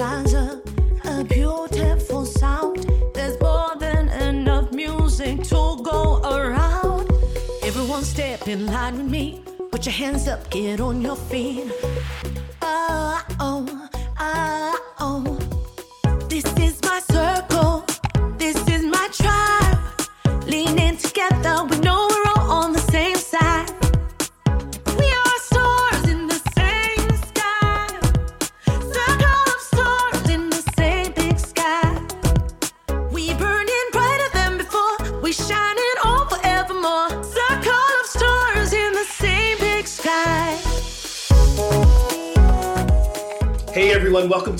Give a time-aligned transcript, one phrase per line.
[0.00, 0.66] Up,
[1.04, 2.90] a beautiful sound.
[3.12, 7.06] There's more than enough music to go around.
[7.62, 9.44] Everyone step in line with me.
[9.70, 11.70] Put your hands up, get on your feet.
[12.62, 14.69] Oh, oh, oh.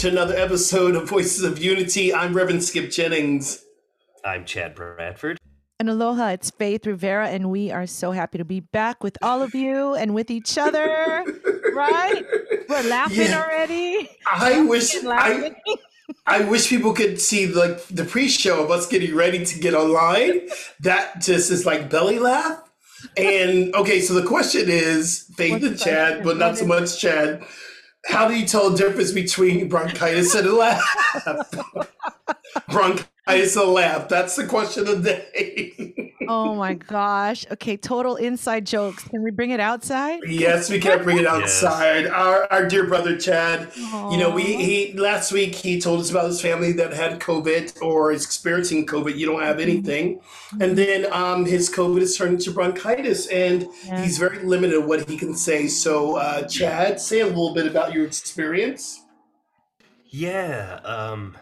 [0.01, 2.15] To another episode of Voices of Unity.
[2.15, 3.63] I'm Reverend Skip Jennings.
[4.25, 5.37] I'm Chad Bradford.
[5.79, 9.43] And aloha, it's Faith Rivera, and we are so happy to be back with all
[9.43, 11.23] of you and with each other.
[11.75, 12.25] right?
[12.67, 13.43] We're laughing Yeah.
[13.45, 14.09] already.
[14.33, 15.57] I wish I, laughing.
[16.27, 20.49] I wish people could see like the pre-show of us getting ready to get online.
[20.81, 22.59] That just is like belly laugh.
[23.19, 26.25] And okay, so the question is, Faith What's and Chad, question?
[26.25, 27.45] but not so much Chad.
[28.07, 30.85] How do you tell the difference between bronchitis and a laugh?
[32.71, 34.09] bronchitis and a laugh.
[34.09, 36.15] That's the question of the day.
[36.29, 37.47] oh my gosh.
[37.51, 39.05] Okay, total inside jokes.
[39.05, 40.21] Can we bring it outside?
[40.27, 42.07] Yes, we can't bring it outside.
[42.07, 43.71] Our our dear brother Chad,
[44.11, 47.81] you know, we he last week he told us about his family that had COVID
[47.83, 49.17] or is experiencing COVID.
[49.17, 49.71] You don't have Mm-hmm.
[49.71, 50.21] anything,
[50.61, 54.03] and then um, his COVID has turned into bronchitis, and Yeah.
[54.03, 55.67] he's very limited in what he can say.
[55.67, 59.03] So, uh, Chad, say a little bit about your experience.
[60.13, 61.37] Yeah, um,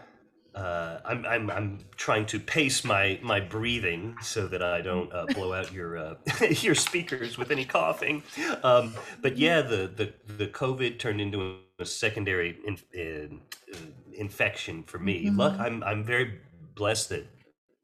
[0.59, 5.25] uh, I'm, I'm, I'm trying to pace my, my breathing so that I don't uh,
[5.27, 6.15] blow out your uh,
[6.49, 8.23] your speakers with any coughing.
[8.63, 13.41] Um, but yeah, the, the, the COVID turned into a secondary in, in,
[13.73, 13.77] uh,
[14.13, 15.29] infection for me.
[15.29, 16.39] Luck, I'm, I'm very
[16.75, 17.25] blessed that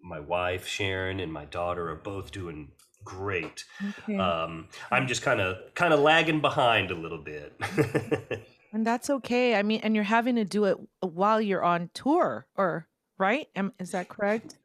[0.03, 2.71] my wife Sharon and my daughter are both doing
[3.05, 3.63] great.
[3.99, 4.17] Okay.
[4.17, 7.53] Um, I'm just kind of kind of lagging behind a little bit.
[8.75, 9.55] and that's okay.
[9.55, 12.87] I mean, and you're having to do it while you're on tour, or
[13.17, 13.47] right?
[13.55, 14.57] Am, is that correct?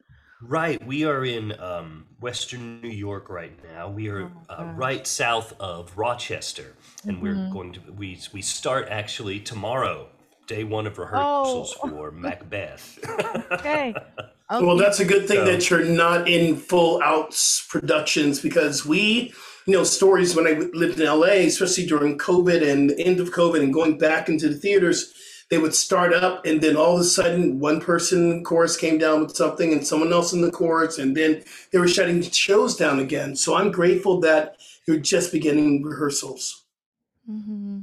[0.43, 3.89] Right, we are in um, Western New York right now.
[3.89, 6.73] We are Oh, uh, right south of Rochester,
[7.07, 7.53] and we're Mhm.
[7.53, 10.09] going to we we start actually tomorrow,
[10.47, 11.87] day one of rehearsals Oh.
[11.89, 12.99] for Macbeth.
[13.51, 13.95] Okay.
[14.49, 17.33] Well, that's a good thing So- that you're not in full out
[17.69, 19.33] productions because we,
[19.65, 23.31] you know, stories when I lived in LA, especially during COVID and the end of
[23.31, 25.13] COVID and going back into the theaters,
[25.49, 28.77] they would start up and then all of a sudden one person in the chorus
[28.77, 32.21] came down with something and someone else in the chorus and then they were shutting
[32.21, 33.35] shows down again.
[33.35, 34.55] So I'm grateful that
[34.87, 36.63] you're just beginning rehearsals.
[37.29, 37.81] Mm-hmm.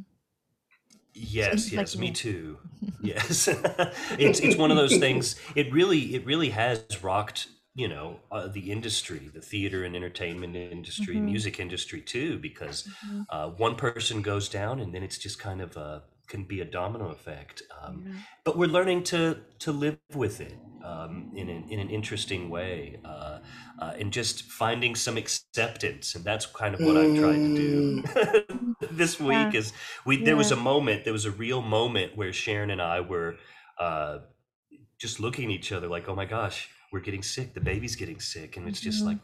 [1.15, 2.59] yes, Seems yes, like me too.
[3.01, 3.49] Yes,
[4.19, 5.37] it's it's one of those things.
[5.55, 10.57] It really it really has rocked you know uh, the industry, the theater and entertainment
[10.57, 11.23] industry, Mhm.
[11.23, 13.27] music industry too, because Mhm.
[13.31, 16.67] uh, one person goes down and then it's just kind of a can be a
[16.67, 17.63] domino effect.
[17.83, 18.13] Um, Yeah.
[18.45, 22.99] but we're learning to to live with it um, in an in an interesting way,
[23.07, 23.41] uh,
[23.81, 27.87] uh, and just finding some acceptance, and that's kind of what I've tried to do
[28.93, 29.55] this week.
[29.55, 29.75] Is
[30.07, 33.37] we there was a moment, there was a real moment where Sharon and I were
[33.81, 34.21] uh,
[34.99, 38.21] just looking at each other like, oh my gosh, we're getting sick, the baby's getting
[38.21, 39.07] sick, and it's just Mhm.
[39.07, 39.19] like.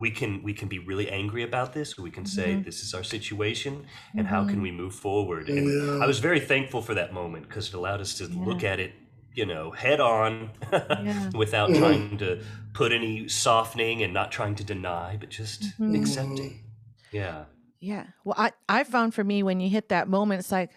[0.00, 1.98] We can we can be really angry about this.
[1.98, 2.64] We can say Mhm.
[2.64, 3.84] this is our situation,
[4.16, 4.50] and how Mm-hmm.
[4.50, 5.48] can we move forward?
[5.48, 6.04] And Yeah.
[6.04, 8.44] I was very thankful for that moment because it allowed us to Yeah.
[8.44, 8.92] look at it,
[9.34, 11.30] you know, head on, Yeah.
[11.34, 12.44] without trying to
[12.74, 15.98] put any softening and not trying to deny, but just Mhm.
[16.00, 16.62] accepting.
[17.10, 17.46] Yeah.
[17.80, 18.06] Yeah.
[18.24, 20.70] Well, I, I found for me when you hit that moment, it's like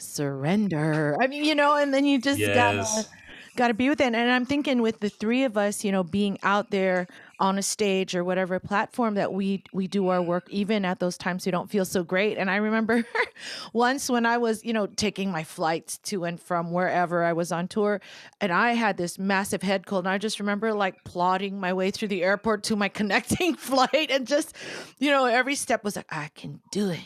[0.00, 1.16] surrender.
[1.20, 2.54] I mean, you know, and then you just Yes.
[2.54, 3.08] gotta
[3.56, 4.14] gotta be with it.
[4.14, 7.06] And I'm thinking with the three of us, you know, being out there
[7.38, 11.16] on a stage or whatever platform that we we do our work, even at those
[11.16, 12.38] times we don't feel so great.
[12.38, 13.04] And I remember
[13.72, 17.50] once when I was, you know, taking my flights to and from wherever I was
[17.50, 18.00] on tour,
[18.40, 20.04] and I had this massive head cold.
[20.04, 24.10] And I just remember like plodding my way through the airport to my connecting flight,
[24.10, 24.54] and just,
[24.98, 27.00] you know, every step was like, I can do it.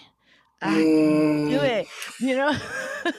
[0.65, 1.87] I can do it.
[2.21, 2.57] You know.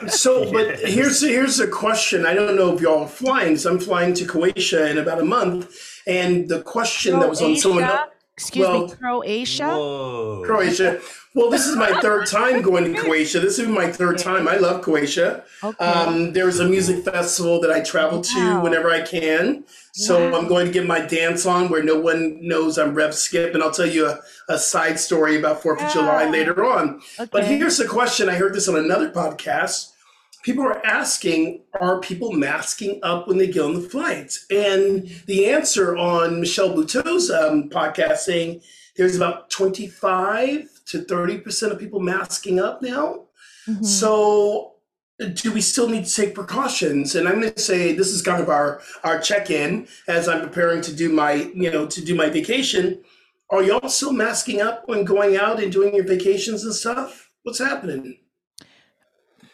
[0.07, 2.25] So, but here's here's a question.
[2.25, 3.55] I don't know if y'all are flying.
[3.55, 7.55] So I'm flying to Croatia in about a month, and the question that was on
[7.55, 8.07] someone Croatia?
[8.35, 9.67] Excuse well- me, Croatia.
[9.67, 10.43] Whoa.
[10.43, 10.99] Croatia.
[11.35, 13.39] Well, this is my third time going to Croatia.
[13.39, 14.47] This is my third time.
[14.47, 15.43] I love Croatia.
[15.63, 15.85] Okay.
[15.85, 18.63] Um, there's a music festival that I travel to Wow.
[18.63, 19.65] whenever I can.
[19.97, 20.37] So Wow.
[20.37, 23.63] I'm going to get my dance on where no one knows I'm Rev Skip, and
[23.63, 24.19] I'll tell you a,
[24.49, 27.01] a side story about Fourth of July later on.
[27.17, 27.29] Okay.
[27.31, 29.91] But here's the question: I heard this on another podcast.
[30.43, 34.45] People are asking, are people masking up when they get on the flights?
[34.51, 38.61] And the answer on Michelle Buteau's um, podcast saying
[38.95, 43.23] there's about 25 to 30% of people masking up now.
[43.67, 43.83] Mhm.
[43.83, 44.74] So
[45.33, 47.15] do we still need to take precautions?
[47.15, 50.81] And I'm going to say this is kind of our our check-in as I'm preparing
[50.81, 53.03] to do my, you know, to do my vacation.
[53.49, 57.29] Are y'all still masking up when going out and doing your vacations and stuff?
[57.43, 58.17] What's happening?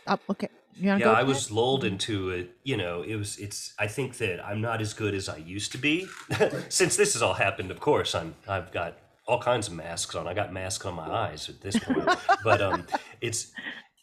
[0.07, 0.47] Oh, okay.
[0.75, 1.53] You Yeah, I was it?
[1.53, 2.55] lulled into it.
[2.63, 3.37] You know, it was.
[3.37, 3.73] It's.
[3.77, 6.07] I think that I'm not as good as I used to be.
[6.69, 8.33] Since this has all happened, of course, I'm.
[8.47, 8.97] I've got
[9.27, 10.27] all kinds of masks on.
[10.27, 12.09] I got masks on my eyes at this point.
[12.43, 12.87] but um,
[13.19, 13.51] it's.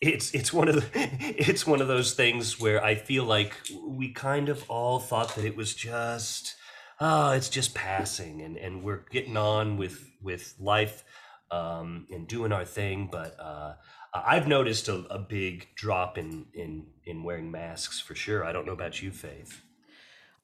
[0.01, 0.87] It's it's one of the
[1.21, 3.55] it's one of those things where I feel like
[3.87, 6.55] we kind of all thought that it was just
[7.01, 11.05] oh it's just passing and and we're getting on with with life
[11.51, 13.75] um, and doing our thing but uh,
[14.15, 18.45] I've noticed a, a big drop in, in in wearing masks for sure.
[18.45, 19.63] I don't know about you, Faith.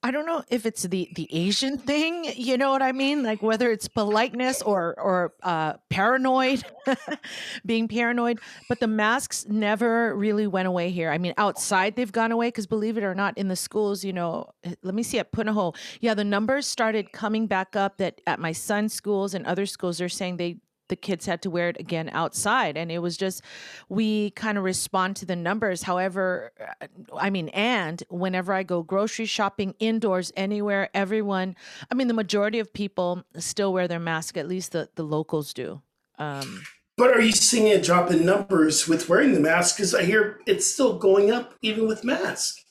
[0.05, 3.23] I don't know if it's the the Asian thing, you know what I mean?
[3.23, 6.63] Like whether it's politeness or or uh, paranoid,
[7.67, 8.39] being paranoid.
[8.69, 11.11] But the masks never really went away here.
[11.11, 14.13] I mean, outside they've gone away because believe it or not, in the schools, you
[14.13, 14.51] know,
[14.83, 17.97] let me see at Punahou, yeah, the numbers started coming back up.
[17.97, 20.59] That at my son's schools and other schools, they're saying they
[20.89, 23.43] the kids had to wear it again outside and it was just
[23.89, 26.87] we kind of respond to the numbers however uh,
[27.17, 31.57] i mean and whenever i go grocery shopping indoors anywhere everyone
[31.91, 35.53] i mean the majority of people still wear their mask at least the, the locals
[35.53, 35.81] do
[36.19, 36.63] um
[36.97, 39.77] But are you seeing a drop in numbers with wearing the mask?
[39.77, 42.64] Because I hear it's still going up even with mask.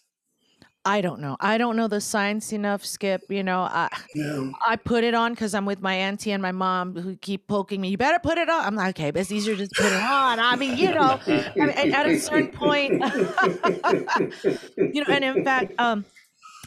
[0.86, 4.52] I don't know i don't know the science enough skip you know i Yeah.
[4.68, 7.82] I put it on because I'm with my auntie and my mom who keep poking
[7.82, 7.90] me.
[7.90, 8.64] You better put it on.
[8.64, 10.40] I'm like, okay, but it's easier just put it on.
[10.40, 12.94] I mean, you know, I mean, at a certain point,
[14.78, 16.06] you know, and in fact, um,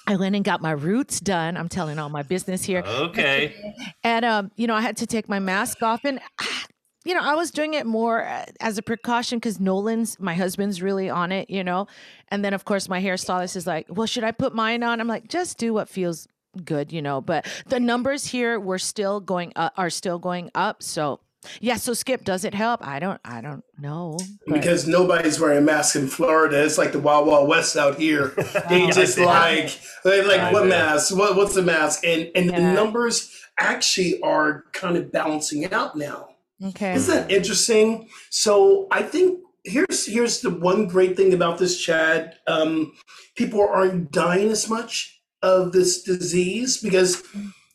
[0.07, 1.57] I went and got my roots done.
[1.57, 2.83] I'm telling all my business here.
[2.87, 3.55] Okay.
[4.05, 6.21] And um, you know, I had to take my mask off, and
[7.07, 10.83] you know, I was doing it more uh, as a precaution because Nolan's my husband's
[10.83, 11.87] really on it, you know.
[12.29, 15.09] And then of course my hairstylist is like, "Well, should I put mine on?" I'm
[15.09, 16.27] like, "Just do what feels
[16.65, 20.83] good, you know." But the numbers here were still going up, are still going up.
[20.83, 21.21] So
[21.61, 21.77] yeah.
[21.77, 22.85] So Skip, does it help?
[22.85, 23.21] I don't.
[23.25, 24.19] I don't know.
[24.47, 26.65] but- Because nobody's wearing a mask in Florida.
[26.65, 28.33] It's like the Wild Wild West out here.
[28.69, 30.71] They I just like they like I what bet.
[30.71, 31.17] mask?
[31.17, 32.05] What what's the mask?
[32.05, 33.31] And and the numbers
[33.61, 36.31] actually are kind of balancing out now.
[36.63, 36.95] Okay.
[36.95, 38.09] Isn't that interesting?
[38.31, 42.37] So I think here's here's the one great thing about this, Chad.
[42.47, 42.93] Um,
[43.35, 47.23] people aren't dying as much of this disease because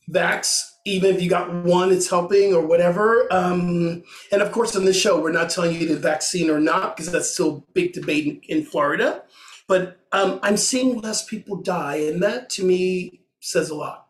[0.10, 3.32] vax, even if you got one, it's helping or whatever.
[3.32, 6.96] Um, and of course, on this show, we're not telling you the vaccine or not
[6.96, 9.24] because that's still a big debate in, in Florida.
[9.68, 14.08] But um, I'm seeing less people die, and that to me says a lot.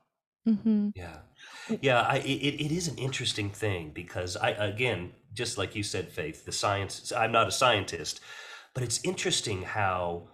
[0.47, 0.89] Mm-hmm.
[0.95, 1.17] Yeah.
[1.81, 6.09] Yeah, I, it, it is an interesting thing because I again, just like you said,
[6.11, 7.11] Faith, the science.
[7.15, 8.19] I'm not a scientist,
[8.73, 10.27] but it's interesting how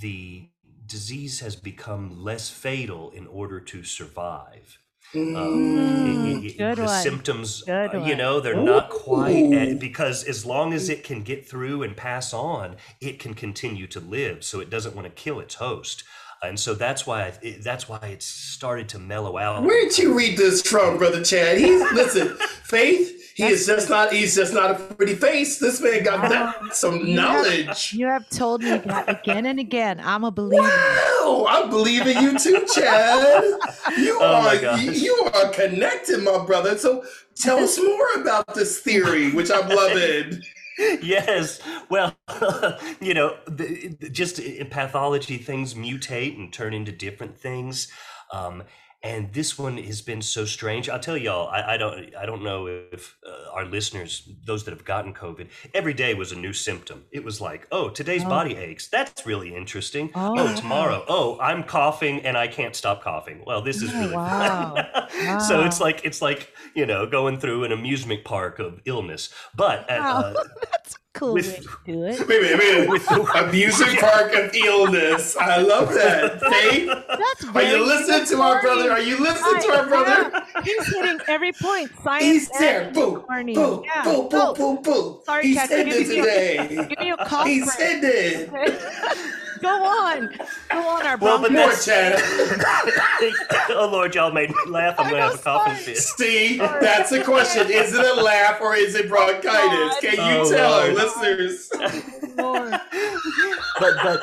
[0.00, 0.48] the
[0.86, 4.78] disease has become less fatal in order to survive.
[5.14, 7.02] Um, it- it- it- good the one.
[7.02, 11.22] symptoms, Good uh, you know, they're not quite at, because as long as it can
[11.22, 14.42] get through and pass on, it can continue to live.
[14.42, 16.02] So it doesn't want to kill its host,
[16.42, 19.62] and so that's why I, it, that's why it's started to mellow out.
[19.62, 21.58] Where did you read this from, brother Chad?
[21.58, 23.18] He's listen, Faith.
[23.34, 24.12] He is just not.
[24.12, 25.58] He's just not a pretty face.
[25.58, 27.94] This man got that, some You have- knowledge.
[27.94, 30.00] You have told me that again and again.
[30.04, 30.62] I'm a believer.
[30.62, 33.42] Wow, I believe in you too, Chad.
[33.96, 36.76] You Oh are you, you are connected, my brother.
[36.76, 40.42] So tell us more about this theory, which I'm loving.
[40.78, 41.60] Yes.
[41.90, 42.16] Well,
[43.00, 47.90] you know, the, just in pathology, things mutate and turn into different things.
[48.32, 48.64] Um,
[49.04, 50.88] and this one has been so strange.
[50.88, 51.48] I'll tell y'all.
[51.48, 52.14] I, I don't.
[52.14, 56.30] I don't know if uh, our listeners, those that have gotten COVID, every day was
[56.32, 57.04] a new symptom.
[57.10, 58.28] It was like, oh, today's Oh.
[58.28, 58.88] body aches.
[58.88, 60.10] That's really interesting.
[60.14, 61.04] Oh, Oh, tomorrow.
[61.08, 63.42] Oh, I'm coughing and I can't stop coughing.
[63.46, 64.74] Well, this is Oh, really wow.
[65.10, 65.40] fun.
[65.48, 69.30] so it's like it's like you know going through an amusement park of illness.
[69.54, 70.34] But uh, Wow.
[70.36, 70.44] uh,
[71.22, 72.28] cool with- way do it.
[72.28, 73.32] Wait a minute, wait a minute.
[73.34, 75.36] the- Amusement park of illness.
[75.36, 76.40] I love that.
[76.40, 78.90] Faith, That's are you listening to our brother?
[78.90, 80.30] Are you listening to our brother?
[80.32, 80.62] Yeah.
[80.64, 81.90] He's hitting every point.
[82.02, 82.24] Science.
[82.24, 82.90] He's there.
[82.92, 83.54] Boo, corny.
[83.54, 84.04] boo, Yeah.
[84.04, 85.20] boo, boo, Oh, boo, boo.
[85.24, 86.68] Sorry, He's Kat, ended today.
[86.88, 88.50] Give me a cough He's ended.
[89.62, 90.28] Go on.
[90.70, 91.90] Go on, our Well, but bronchitis.
[91.90, 93.70] More that's- Chad.
[93.70, 94.96] oh Lord, y'all made me laugh.
[94.98, 95.84] I'm gonna have a coughing sorry.
[95.94, 95.98] fit.
[95.98, 97.70] See, that's the question.
[97.70, 99.98] Is it a laugh or is it bronchitis?
[100.00, 101.70] Can you Oh, tell our listeners?
[102.36, 102.72] Lord.
[103.78, 104.22] but but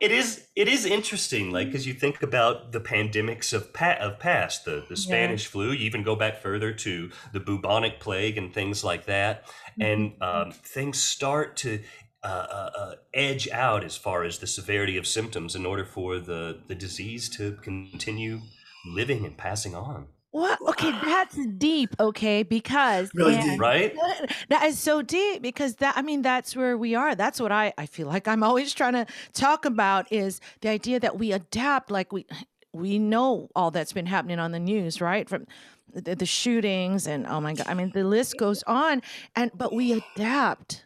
[0.00, 4.18] it is it is interesting like because you think about the pandemics of pa- of
[4.20, 8.54] past the the spanish flu you even go back further to the bubonic plague and
[8.54, 9.44] things like that
[9.80, 11.80] and um, things start to
[12.22, 16.18] uh, uh, uh, edge out as far as the severity of symptoms in order for
[16.18, 18.40] the the disease to continue
[18.86, 20.58] living and passing on What?
[20.70, 21.90] Okay, that's deep.
[21.98, 23.60] Okay, because Really man, deep.
[23.60, 23.94] right
[24.50, 27.14] That is so deep because that I mean that's where we are.
[27.14, 31.00] That's what I I feel like I'm always trying to talk about is the idea
[31.00, 32.26] that we adapt like we
[32.72, 35.28] we know all that's been happening on the news, right?
[35.28, 35.46] From
[35.92, 39.02] the, the shootings and oh my god, I mean the list goes on
[39.34, 40.84] and but we adapt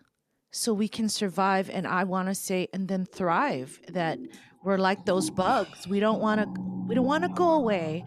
[0.53, 4.19] so we can survive and I want to say and then thrive that
[4.63, 5.89] we're like those bugs.
[5.89, 8.05] We don't want to we don't want to go away.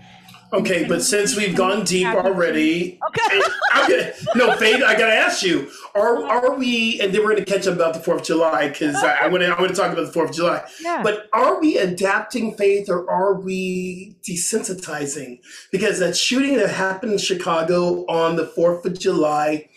[0.54, 3.42] Okay, but since we've gone deep already, Okay.
[3.88, 7.02] Gonna, no, Faith, I gotta ask you: Are are we?
[7.02, 9.44] And then we're gonna catch up about the Fourth of July because I, I want
[9.44, 10.64] to I want to talk about the Fourth of July.
[10.82, 11.02] Yeah.
[11.04, 15.40] But are we adapting faith or are we desensitizing?
[15.72, 19.70] Because that shooting that happened in Chicago on the 4th of July,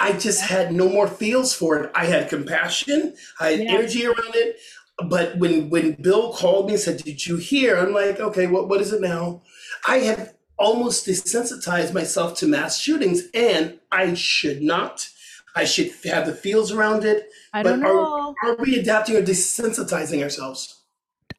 [0.00, 1.90] I just had no more feels for it.
[1.94, 3.72] I had compassion, I had Yeah.
[3.72, 4.56] energy around it.
[5.08, 7.76] But when when Bill called me and said, Did you hear?
[7.76, 9.42] I'm like, okay, what, what is it now?
[9.86, 15.08] I have almost desensitized myself to mass shootings, and I should not.
[15.56, 17.28] I should have the feels around it.
[17.52, 18.34] I but don't are- know.
[18.44, 20.76] Are we adapting or desensitizing ourselves?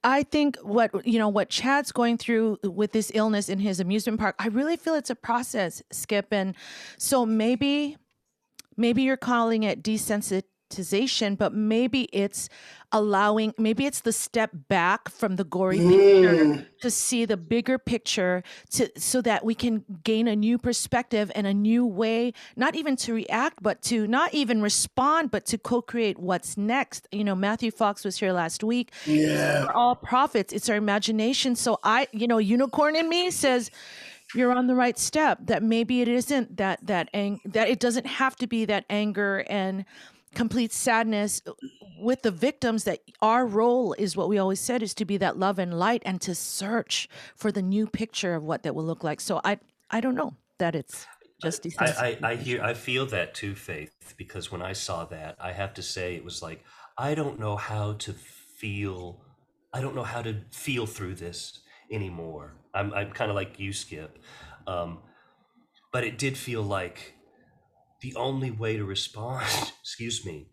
[0.04, 4.20] I think what you know what Chad's going through with this illness in his amusement
[4.20, 6.28] park, I really feel it's a process, Skip.
[6.32, 6.56] And
[6.98, 7.98] so maybe
[8.82, 12.50] maybe you're calling it desensitization, but maybe it's
[12.92, 15.90] allowing maybe it's the step back from the gory mm.
[15.90, 21.32] picture to see the bigger picture to so that we can gain a new perspective
[21.34, 25.58] and a new way not even to react but to not even respond but to
[25.58, 27.08] co-create what's next.
[27.12, 28.92] You know matthew fox was here last week.
[29.06, 29.66] Yeah.
[29.66, 30.52] we're all prophets.
[30.52, 31.56] It's our imagination.
[31.56, 33.72] So i you know unicorn in me says
[34.36, 38.06] you're on the right step that maybe it isn't that that ang- that it doesn't
[38.06, 39.86] have to be that anger and
[40.34, 41.42] complete sadness
[42.00, 45.38] with the victims that our role is what we always said is to be that
[45.38, 49.04] love and light and to search for the new picture of what that will look
[49.04, 49.60] like so i
[49.90, 51.06] i don't know that it's
[51.42, 55.38] just I, I, I hear I feel that too, Faith, because when I saw that,
[55.40, 56.64] I have to say it was like
[56.98, 59.22] I don't know how to feel
[59.74, 62.54] I don't know how to feel through this anymore.
[62.74, 64.20] I'm I'm kind of like you, Skip.
[64.68, 65.00] Um,
[65.92, 67.16] but it did feel like
[68.02, 69.46] the only way to respond,
[69.82, 70.48] excuse me,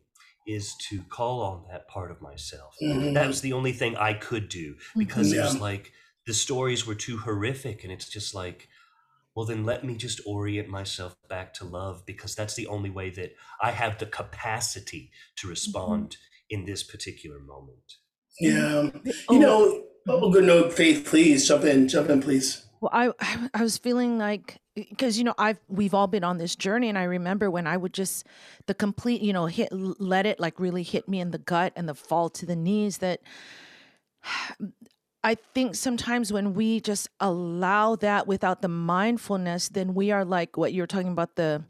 [0.47, 2.75] is to call on that part of myself.
[2.83, 3.15] Mhm.
[3.15, 5.93] That was the only thing I could do because it was like
[6.27, 8.69] the stories were too horrific and it's just like
[9.35, 13.09] well then let me just orient myself back to love because that's the only way
[13.09, 13.31] that
[13.63, 16.17] i have the capacity to respond
[16.51, 17.97] in this particular moment
[18.41, 18.91] Yeah.
[19.29, 19.33] Oh.
[19.35, 22.65] You know, oh, good no, Faith, please jump in, jump in, please.
[22.81, 26.39] Well, I I- I was feeling like because you know I've we've all been on
[26.39, 28.27] this journey, and I remember when I would just
[28.67, 31.89] the complete you know hit let it like really hit me in the gut and
[31.89, 32.99] the fall to the knees.
[32.99, 33.21] That
[35.25, 40.57] I think sometimes when we just allow that without the mindfulness, then we are like
[40.57, 41.65] what you're talking about the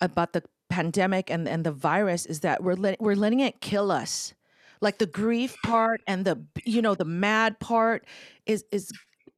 [0.00, 3.90] about the pandemic and and the virus is that we're let, we're letting it kill
[3.90, 4.32] us
[4.80, 8.06] like the grief part and the you know the mad part
[8.46, 8.90] is is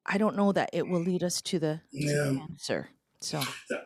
[0.06, 2.88] i don't know that it will lead us to the, to the answer
[3.22, 3.40] so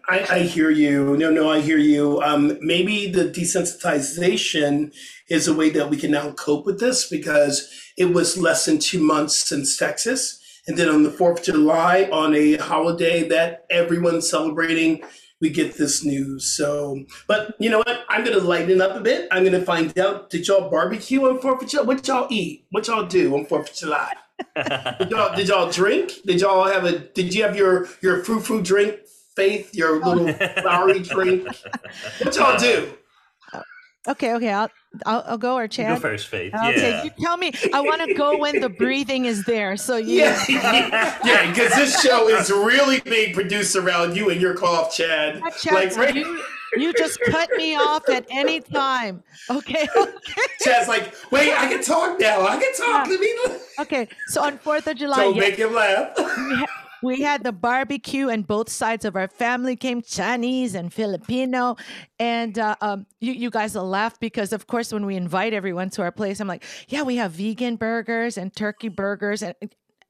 [0.09, 1.17] I, I hear you.
[1.17, 2.23] No, no, I hear you.
[2.23, 4.95] Um, maybe the desensitization
[5.29, 8.79] is a way that we can now cope with this because it was less than
[8.79, 10.41] two months since Texas.
[10.67, 15.03] And then on the 4th of July, on a holiday that everyone's celebrating
[15.40, 16.57] we get this news.
[16.57, 18.05] So, but you know what?
[18.09, 19.28] I'm gonna lighten up a bit.
[19.31, 20.31] I'm gonna find out.
[20.31, 21.85] Did y'all barbecue on Fourth of July?
[21.85, 22.66] What y'all eat?
[22.71, 24.12] What y'all do on Fourth of July?
[24.99, 26.12] did y'all did y'all drink?
[26.25, 26.99] Did y'all have a?
[26.99, 29.00] Did you have your your frou frou drink?
[29.35, 31.47] Faith, your little flowery drink.
[32.23, 32.88] What y'all do?
[34.09, 34.71] Okay, okay, I'll
[35.05, 35.97] I'll, I'll go or You Chad.
[35.97, 36.55] go first, Faith.
[36.55, 37.05] Okay, yeah.
[37.05, 37.53] you tell me.
[37.75, 39.77] I want to go when the breathing is there.
[39.77, 40.23] So you.
[40.23, 40.45] Yeah,
[41.25, 45.43] yeah, because this show is really being produced around you and your cough, Chad.
[45.61, 46.43] Chad, Like, right- you,
[46.77, 49.23] you just cut me off at any time.
[49.51, 49.87] Okay.
[50.61, 52.47] Chad's like, wait, I can talk now.
[52.47, 53.09] I can talk.
[53.09, 53.35] Let me.
[53.81, 54.09] Okay.
[54.29, 56.17] So on Fourth of July, Don't yeah, make him laugh.
[57.03, 61.76] We, had the barbecue, and both sides of our family came Chinese and Filipino.
[62.19, 65.91] And uh, um, you, you guys will laugh because, of course, when we invite everyone
[65.91, 69.43] to our place, I'm like, yeah, we have vegan burgers and turkey burgers.
[69.43, 69.55] And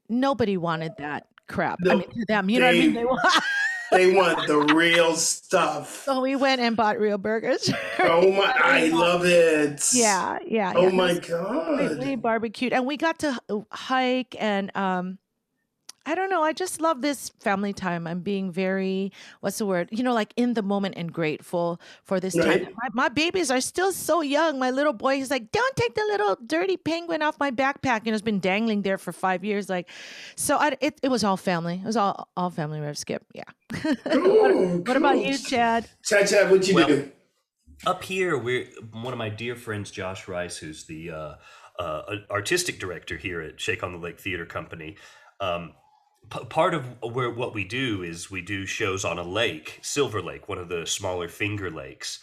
[0.08, 1.78] nobody wanted that crap.
[1.88, 2.92] I mean, to them, you know what I mean?
[2.94, 3.42] they- They want.
[3.92, 6.02] They want the real stuff.
[6.04, 7.70] So we went and bought real burgers.
[8.00, 8.52] Oh my!
[8.56, 9.80] I love it.
[9.94, 10.72] yeah, yeah.
[10.74, 10.90] Oh yeah.
[10.90, 11.98] my god.
[12.00, 13.38] we barbecued and we got to
[13.70, 15.18] hike and um
[16.06, 16.42] I don't know.
[16.42, 18.06] I just love this family time.
[18.06, 19.88] I'm being very, what's the word?
[19.90, 22.68] You know, like in the moment and grateful for this time.
[22.80, 24.60] My, my babies are still so young.
[24.60, 28.06] My little boy, he's like, don't take the little dirty penguin off my backpack.
[28.06, 29.68] You know, it's been dangling there for five years.
[29.68, 29.88] Like,
[30.36, 31.80] so I, it, it was all family.
[31.82, 32.80] It was all, all family.
[32.80, 33.24] Rev Skip.
[33.34, 33.42] Yeah.
[34.12, 35.24] Cool, What about cool.
[35.26, 35.88] you, Chad?
[36.04, 37.10] Chad, Chad, what'd you Well, do?
[37.84, 41.34] Up here, we're one of my dear friends, Josh Rice, who's the uh,
[41.78, 44.96] uh, artistic director here at Shake on the Lake Theater Company.
[45.40, 45.72] Um,
[46.30, 50.22] p- part of where what we do is we do shows on a lake, Silver
[50.22, 52.20] Lake, one of the smaller Finger Lakes.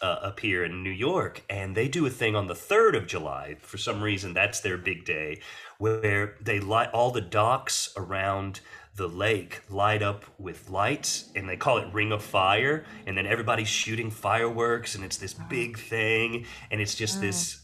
[0.00, 3.06] Uh, up here in New York, and they do a thing on the 3rd of
[3.06, 3.54] July.
[3.60, 5.40] For some reason, that's their big day
[5.78, 8.58] where they light all the docks around
[8.94, 13.26] the lake light up with lights and they call it ring of fire and then
[13.26, 17.62] everybody's shooting fireworks and it's this big thing and it's just this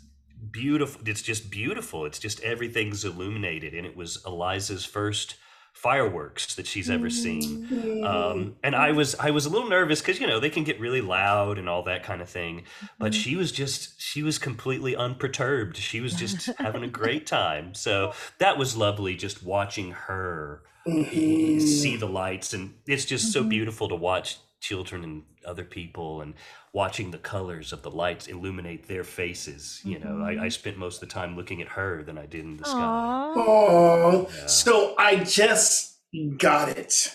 [0.50, 5.36] beautiful it's just beautiful it's just everything's illuminated and it was eliza's first
[5.82, 8.04] fireworks that she's ever seen.
[8.04, 10.80] Um, and i was i was a little nervous because you know they can get
[10.80, 12.64] really loud and all that kind of thing
[12.98, 15.76] but she was just she was completely unperturbed.
[15.76, 17.74] She was just having a great time.
[17.74, 21.58] So that was lovely just watching her Mm-hmm.
[21.60, 26.34] see the lights and it's just so beautiful to watch children and other people and
[26.72, 30.48] watching the colors of the lights illuminate their faces you know I, I mm-hmm.
[30.48, 33.34] spent most of the time looking at her than i did in the sky Aw.
[33.36, 35.98] Oh, so I just
[36.38, 37.14] got it.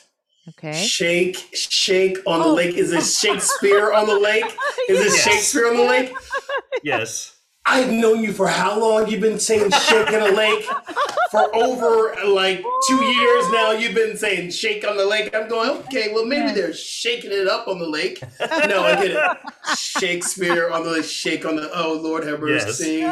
[0.50, 0.74] Okay.
[0.74, 2.54] Shake, shake on the Oh.
[2.54, 2.76] lake.
[2.76, 4.44] Is it Shakespeare on the lake?
[4.90, 5.24] Is it Yes.
[5.24, 6.14] Shakespeare on the lake?
[6.84, 7.34] yes
[7.66, 9.08] I've known you for how long?
[9.10, 10.66] You've been saying shake on the lake
[11.32, 13.72] for over like two years now.
[13.72, 15.34] You've been saying shake on the lake.
[15.34, 16.54] I'm going, okay, well, maybe Yeah.
[16.54, 18.22] they're shaking it up on the lake.
[18.68, 19.78] No, I get it.
[19.78, 22.66] Shakespeare on the lake, shake on the, oh, Lord have Yes.
[22.66, 23.04] mercy.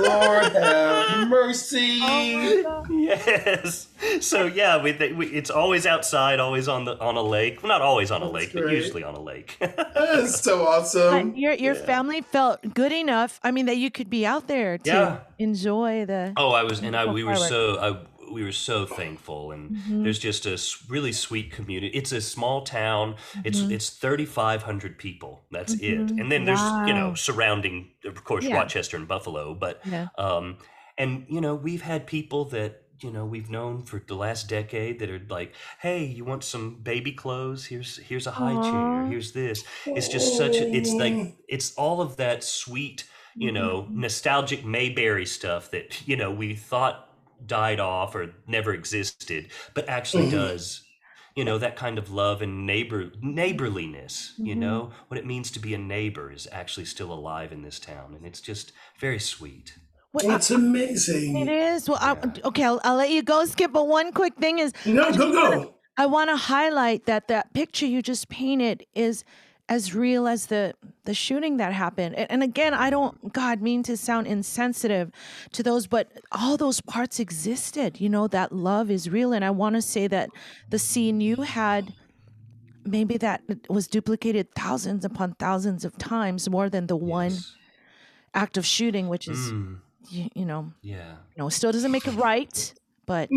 [0.00, 1.98] Lord have mercy.
[2.02, 3.88] Oh, yes
[4.20, 7.68] so yeah we, they, we it's always outside always on the on a lake well
[7.70, 11.34] not always on a That's lake but usually on a lake That's so But awesome.
[11.36, 11.84] your your Yeah.
[11.86, 13.40] family felt good enough.
[13.42, 15.16] I mean, that you could be out there to Yeah.
[15.38, 16.32] enjoy the.
[16.36, 19.70] Oh, I was, and I Beautiful we were so I, we were so thankful, and
[19.70, 20.02] Mm-hmm.
[20.04, 20.56] there's just a
[20.88, 21.96] really sweet community.
[21.96, 23.16] It's a small town.
[23.44, 23.72] It's Mm-hmm.
[23.72, 25.44] it's 3,500 people.
[25.50, 28.56] That's it, and then there's you know surrounding, of course, Yeah.
[28.56, 30.08] Rochester and Buffalo, but Yeah.
[30.18, 30.58] um,
[30.98, 34.98] and you know we've had people that you know we've known for the last decade
[35.00, 37.66] that are like, hey, you want some baby clothes?
[37.66, 39.02] Here's here's a high chair.
[39.04, 39.64] Here's this.
[39.94, 40.76] It's just such a.
[40.76, 43.04] It's like it's all of that sweet
[43.40, 43.96] you know, Mm-hmm.
[43.96, 47.08] nostalgic Mayberry stuff that, you know, we thought
[47.44, 50.24] died off or never existed, but actually Mhm.
[50.26, 50.88] does.
[51.34, 54.54] You know, that kind of love and neighbor neighborliness, you Mhm.
[54.54, 58.14] know, what it means to be a neighbor is actually still alive in this town.
[58.14, 59.74] And it's just very sweet.
[60.14, 61.36] What, That's amazing.
[61.36, 61.88] It is.
[61.88, 63.72] Well, I, okay, I'll, I'll let you go, Skip.
[63.72, 65.74] But one quick thing is, No, go, go.
[65.96, 69.24] I want to highlight that that picture you just painted is
[69.68, 70.74] as real as the
[71.04, 72.14] the shooting that happened.
[72.14, 75.10] And, and again, I don't, God, mean to sound insensitive
[75.50, 78.00] to those, but all those parts existed.
[78.00, 80.28] You know, that love is real, and I want to say that
[80.70, 81.92] the scene you had.
[82.86, 87.32] Maybe that was duplicated thousands upon thousands of times more than the one
[88.34, 91.12] act of shooting, which is, Mm, you, you know, yeah.
[91.36, 92.72] you know, still doesn't make it right,
[93.06, 93.28] but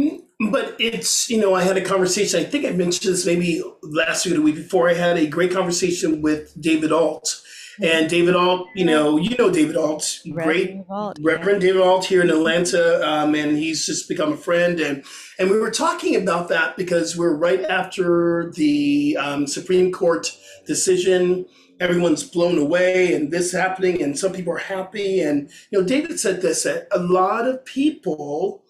[0.52, 4.26] But it's, you know, I had a conversation, I think I mentioned this maybe last
[4.26, 4.90] week or the week before.
[4.90, 7.42] I had a great conversation with David Alt.
[7.82, 12.06] And David Alt, you know, you know David Alt, great Reverend Vault, Reverend David Alt
[12.06, 14.80] here in Atlanta, um, and he's just become a friend.
[14.80, 15.04] And
[15.38, 21.46] and we were talking about that because we're right after the um, Supreme Court decision.
[21.80, 25.22] Everyone's blown away, and this happening, and some people are happy.
[25.22, 28.64] And you know, David said this: that a lot of people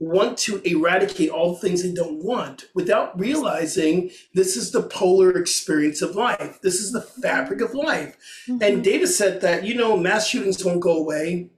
[0.00, 5.30] want to eradicate all the things they don't want without realizing this is the polar
[5.36, 6.60] experience of life.
[6.62, 8.16] This is the fabric of life.
[8.48, 8.62] Mm-hmm.
[8.62, 11.50] And David said that, you know, mass shootings won't go away.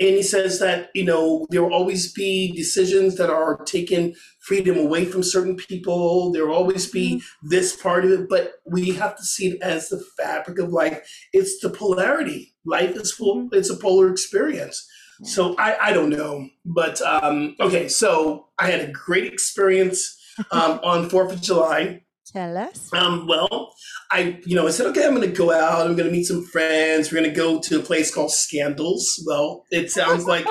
[0.00, 4.78] And he says that, you know, there will always be decisions that are taking freedom
[4.78, 6.32] away from certain people.
[6.32, 9.90] There will always be this part of it, but we have to see it as
[9.90, 11.06] the fabric of life.
[11.34, 12.54] It's the polarity.
[12.64, 14.88] Life is full, it's a polar experience.
[15.22, 17.88] So I, I don't know, but um, okay.
[17.88, 20.18] So I had a great experience
[20.50, 22.02] um, on Fourth of July.
[22.32, 22.92] Tell us.
[22.92, 23.74] Um, well,
[24.12, 25.86] I you know I said okay, I'm going to go out.
[25.86, 27.10] I'm going to meet some friends.
[27.10, 29.22] We're going to go to a place called Scandals.
[29.26, 30.46] Well, it sounds like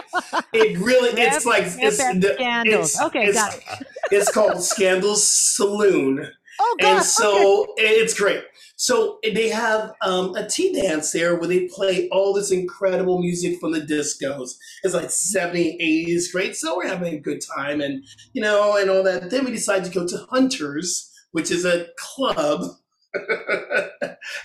[0.54, 1.10] it really.
[1.22, 2.96] It's like it's, the- Scandals.
[2.96, 3.88] it's- Okay, it's- got it.
[4.12, 6.28] It's called Scandals Saloon
[6.60, 6.88] Oh God.
[6.88, 7.06] and okay.
[7.06, 8.44] so it's great.
[8.76, 13.60] So they have um, a tea dance there where they play all this incredible music
[13.60, 14.52] from the discos.
[14.84, 16.56] It's like 70s, 80s, great.
[16.56, 19.30] So we're having a good time and, you know, and all that.
[19.30, 22.64] Then we decide to go to Hunters, which is a club.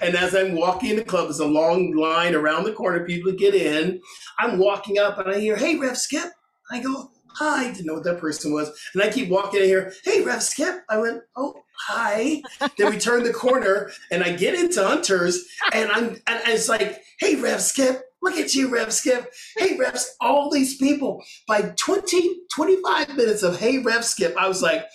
[0.01, 3.33] and as I'm walking in the club, there's a long line around the corner, people
[3.33, 4.01] get in.
[4.39, 6.33] I'm walking up and I hear, hey, Rev Skip.
[6.71, 7.71] I go, hi.
[7.71, 8.71] Didn't know what that person was.
[8.95, 10.85] And I keep walking in here, hey, Rev Skip.
[10.89, 12.43] I went, oh, hi.
[12.79, 17.03] then we turn the corner and I get into Hunters and I'm and it's like,
[17.19, 18.03] hey, Rev Skip.
[18.23, 19.31] Look at you, Rev Skip.
[19.59, 21.23] Hey, Rev, all these people.
[21.47, 24.87] By 20, 25 minutes of Hey, Rev Skip, I was like,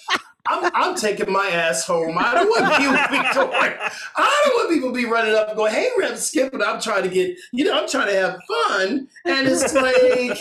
[0.50, 2.18] I'm, I'm taking my ass home.
[2.18, 3.74] I don't want people to be going.
[4.18, 6.82] I don't want people to be running up and going, "Hey, Rev Skip," and I'm
[6.82, 10.40] trying to get, you know, I'm trying to have fun, and it's like,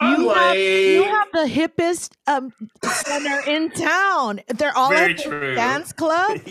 [0.00, 2.52] I'm You like, have, you have the hippest um,
[2.84, 4.40] center in town.
[4.48, 5.54] They're all Very at the true.
[5.54, 6.38] dance club.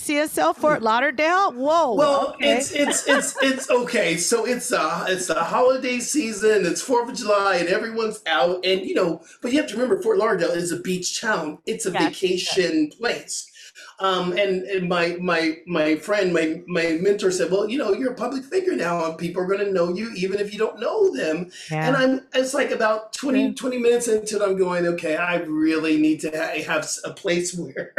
[0.00, 1.52] CSL Fort Lauderdale.
[1.52, 1.94] Whoa.
[1.94, 2.56] Well, okay.
[2.56, 4.16] it's it's it's it's okay.
[4.16, 6.66] So it's uh it's the holiday season.
[6.66, 8.64] It's Fourth of July, and everyone's out.
[8.64, 11.58] And you know, but you have to remember, Fort Lauderdale is a beach town.
[11.66, 13.49] It's a Yes, vacation place.
[13.98, 18.12] Um, and, and my my my friend, my my mentor said, "Well, you know, you're
[18.12, 20.80] a public figure now, and people are going to know you even if you don't
[20.80, 21.86] know them." Yeah.
[21.86, 23.52] And I'm it's like about 20, Yeah.
[23.54, 27.54] 20 minutes into it, I'm going, okay, I really need to ha- have a place
[27.58, 27.92] where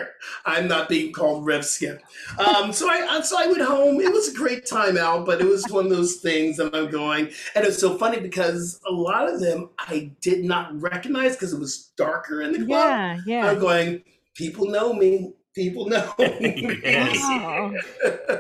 [0.46, 2.02] I'm not being called Rev Skip.
[2.40, 4.02] Um, so I so I went home.
[4.02, 6.90] It was a great time out, but it was one of those things that I'm
[6.90, 11.54] going, and it's so funny because a lot of them I did not recognize because
[11.54, 12.70] it was darker in the club.
[12.70, 13.48] yeah, yeah.
[13.50, 15.34] I'm going, people know me.
[15.54, 16.14] People know.
[16.20, 17.18] Yes.
[17.22, 17.74] Wow.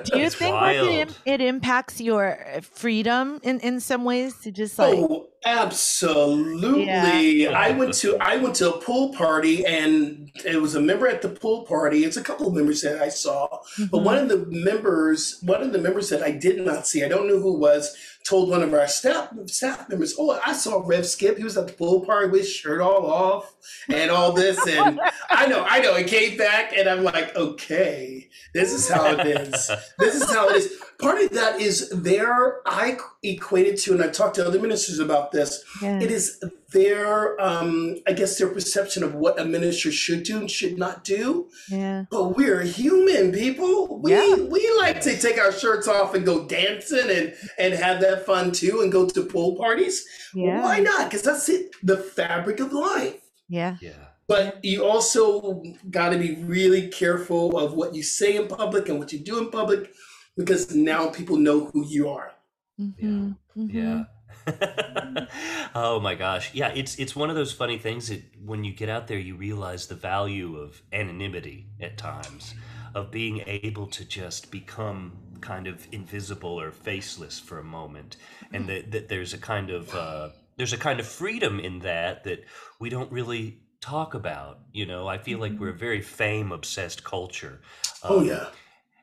[0.03, 4.35] Do you That's think like, it, it impacts your uh, freedom in, in some ways
[4.43, 7.47] to just like Oh, absolutely.
[7.47, 11.21] I went to I went to a pool party and it was a member at
[11.21, 12.05] the pool party.
[12.05, 13.47] It's a couple of members that I saw.
[13.91, 14.03] But Mhm.
[14.03, 17.27] one of the members, one of the members that I did not see, I don't
[17.27, 21.05] know who it was, told one of our staff staff members, "Oh, I saw Rev
[21.05, 21.37] Skip.
[21.37, 23.53] He was at the pool party with his shirt all off
[23.89, 25.95] and all this." And I know, I know.
[25.95, 29.71] He came back, and I'm like, "Okay, this is how it is.
[29.99, 34.07] This is how it is." Part of that is their I equated to, and I
[34.09, 35.63] talked to other ministers about this.
[35.81, 35.99] yeah.
[35.99, 40.49] It is their, um, I guess, their perception of what a minister should do and
[40.49, 41.49] should not do.
[41.69, 42.05] yeah.
[42.11, 43.99] But we're human people.
[44.01, 44.35] We Yeah.
[44.35, 48.51] we like to take our shirts off and go dancing and and have that fun
[48.51, 50.05] too, and go to pool parties.
[50.33, 50.61] Yeah.
[50.63, 51.09] Why not?
[51.09, 53.15] Because that's it, the fabric of life.
[53.49, 53.77] Yeah.
[53.81, 53.91] Yeah.
[54.27, 58.97] But you also got to be really careful of what you say in public and
[58.97, 59.91] what you do in public,
[60.37, 62.31] because now people know who you are.
[62.79, 63.69] Mhm, mhm.
[63.73, 64.05] Yeah.
[65.75, 66.53] oh my gosh.
[66.53, 69.35] Yeah, it's it's one of those funny things that when you get out there you
[69.35, 72.55] realize the value of anonymity at times,
[72.95, 78.17] of being able to just become kind of invisible or faceless for a moment.
[78.53, 82.23] And that, that there's a kind of uh, there's a kind of freedom in that
[82.23, 82.43] that
[82.79, 84.59] we don't really talk about.
[84.73, 87.61] You know, I feel like we're a very fame obsessed culture.
[88.07, 88.47] Oh Um, yeah.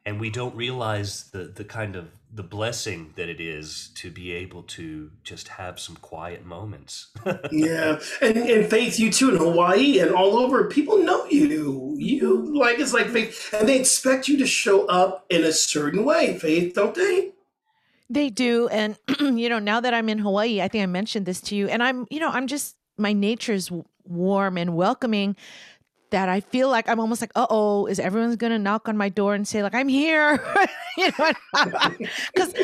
[0.08, 4.32] And we don't realize the the kind of the blessing that it is to be
[4.32, 7.08] able to just have some quiet moments.
[7.52, 10.64] Yeah, and and Faith, you too in Hawaii and all over.
[10.64, 11.94] People know you.
[11.98, 16.04] You like it's like Faith, and they expect you to show up in a certain
[16.04, 16.38] way.
[16.38, 17.32] Faith, don't they?
[18.08, 18.68] They do.
[18.68, 21.68] And, you know, now that I'm in Hawaii, I think I mentioned this to you,
[21.68, 25.36] and I'm, you know, I'm just, my nature's w- warm and welcoming.
[26.10, 29.08] That I feel like I'm almost like, uh oh, is everyone's gonna knock on my
[29.08, 30.42] door and say like I'm here?
[30.96, 31.32] you know,
[32.34, 32.54] because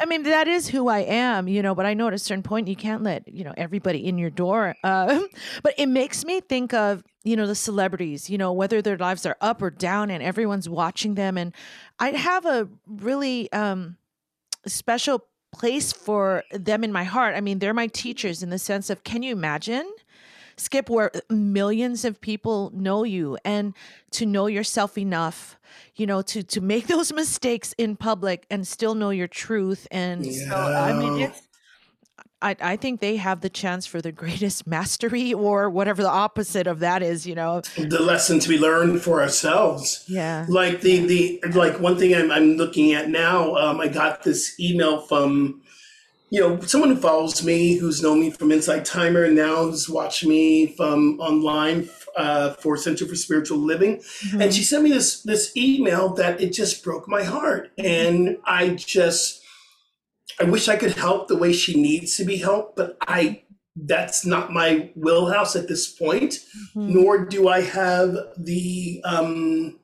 [0.00, 1.74] I mean that is who I am, you know.
[1.74, 4.30] But I know at a certain point you can't let you know everybody in your
[4.30, 4.74] door.
[4.82, 5.20] Uh,
[5.62, 9.26] but it makes me think of you know the celebrities, you know, whether their lives
[9.26, 11.38] are up or down, and everyone's watching them.
[11.38, 11.54] And
[11.98, 13.96] I have a really um,
[14.66, 17.34] special place for them in my heart.
[17.36, 19.90] I mean, they're my teachers in the sense of, can you imagine?
[20.62, 23.74] Skip, where millions of people know you and
[24.12, 25.56] to know yourself enough,
[25.96, 29.86] you know, to to make those mistakes in public and still know your truth.
[29.90, 31.26] And so, I mean, Yeah.
[31.28, 31.42] it's
[32.44, 36.66] I, I think they have the chance for the greatest mastery or whatever the opposite
[36.66, 37.62] of that is, you know.
[37.76, 40.04] the lesson to be learned for ourselves.
[40.08, 40.46] Yeah.
[40.48, 43.54] Like the the like one thing I'm I'm looking at now.
[43.56, 45.61] Um, I got this email from
[46.32, 49.86] you know someone who follows me, who's known me from Insight Timer, and now who's
[49.86, 54.02] watched me from online uh, for Center for Spiritual Living,
[54.40, 58.70] and she sent me this this email that it just broke my heart, and I
[58.70, 59.42] just
[60.40, 63.42] I wish I could help the way she needs to be helped, but I
[63.76, 66.38] that's not my wheelhouse at this point
[66.74, 69.78] nor do I have the um,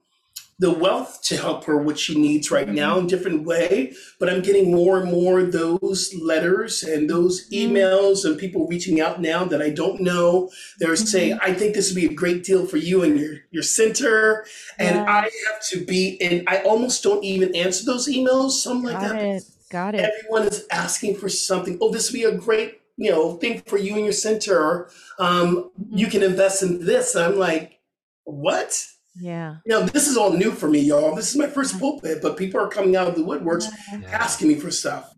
[0.60, 3.92] the wealth to help her what she needs right now in a different way.
[4.18, 7.74] But I'm getting more and more those letters and those mm-hmm.
[7.74, 10.50] emails and people reaching out now that I don't know.
[10.78, 11.04] They're mm-hmm.
[11.04, 14.46] saying, "I think this would be a great deal for you and your your center."
[14.78, 15.08] And.
[15.08, 18.52] I have to be, and I almost don't even answer those emails.
[18.52, 19.24] Something like Got that.
[19.24, 19.42] it.
[19.70, 20.00] Got it.
[20.00, 21.78] Everyone is asking for something.
[21.80, 24.90] Oh, this would be a great, you know, thing for you and your center.
[25.18, 27.14] Um, you can invest in this.
[27.14, 27.80] And I'm like,
[28.24, 28.86] what?
[29.20, 29.56] Yeah.
[29.66, 31.14] You know, this is all new for me, y'all.
[31.14, 33.66] This is my first pulpit, but people are coming out of the woodworks
[34.12, 35.14] asking me for stuff.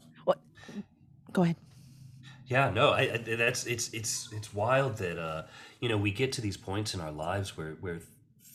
[1.33, 1.57] Go ahead.
[2.47, 5.45] Yeah, no, I, I, that's it's it's it's wild that uh,
[5.79, 8.01] you know we get to these points in our lives where where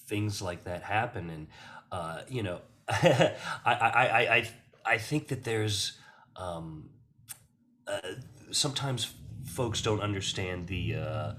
[0.08, 1.48] things like that happen, and
[1.94, 3.34] uh, you know, I,
[3.66, 4.50] I I I
[4.86, 5.98] I think that there's
[6.36, 6.90] um,
[7.88, 8.00] uh,
[8.52, 9.14] sometimes
[9.46, 11.34] folks don't understand the uh,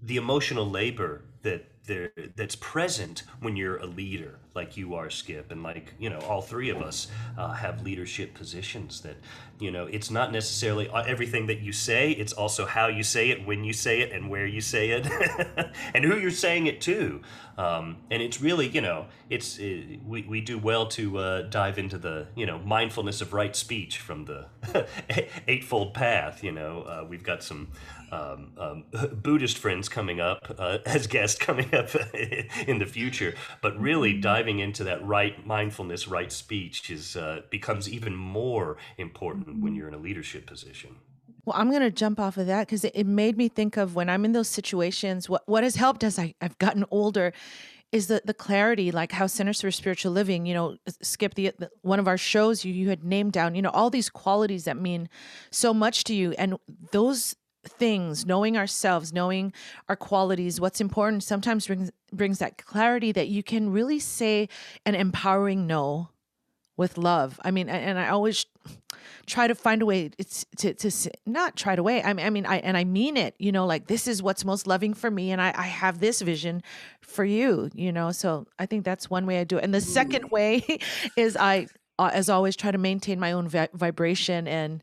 [0.00, 5.52] the emotional labor that there that's present when you're a leader like you are skip
[5.52, 9.16] and like you know all three of us uh, have leadership positions that
[9.60, 13.30] you know it's not necessarily uh, everything that you say it's also how you say
[13.30, 15.06] it when you say it and where you say it
[15.94, 17.20] and who you're saying it to
[17.58, 21.78] um, and it's really you know it's uh, we, we do well to uh, dive
[21.78, 24.46] into the you know mindfulness of right speech from the
[25.48, 27.68] eightfold path you know uh, we've got some
[28.12, 28.84] um, um,
[29.22, 31.94] Buddhist friends coming up uh, as guests coming up
[32.66, 33.34] in the future.
[33.62, 34.12] But really
[34.46, 39.88] diving into that right mindfulness, right speech is uh, becomes even more important when you're
[39.88, 40.96] in a leadership position.
[41.44, 43.94] Well, I'm going to jump off of that because it, it made me think of
[43.94, 45.28] when I'm in those situations.
[45.28, 47.32] What what has helped as I, I've gotten older
[47.90, 51.70] is the the clarity, like how Centers for Spiritual Living, you know, Skip the, the
[51.82, 54.76] one of our shows you you had named down, you know, all these qualities that
[54.76, 55.08] mean
[55.50, 56.56] so much to you, and
[56.92, 57.34] those
[57.68, 59.52] things knowing ourselves knowing
[59.88, 64.48] our qualities what's important sometimes brings brings that clarity that you can really say
[64.84, 66.08] an empowering no
[66.76, 67.40] with love.
[67.44, 68.44] I mean, and I always
[69.26, 72.02] try to find a way it's to to not try to way.
[72.02, 73.34] I mean, I mean, I and I mean it.
[73.38, 76.20] You know, like this is what's most loving for me, and I, I have this
[76.20, 76.62] vision
[77.00, 77.70] for you.
[77.74, 79.64] You know, so I think that's one way I do it.
[79.64, 80.78] And the second way
[81.16, 84.82] is I, uh, as always, try to maintain my own vi- vibration and.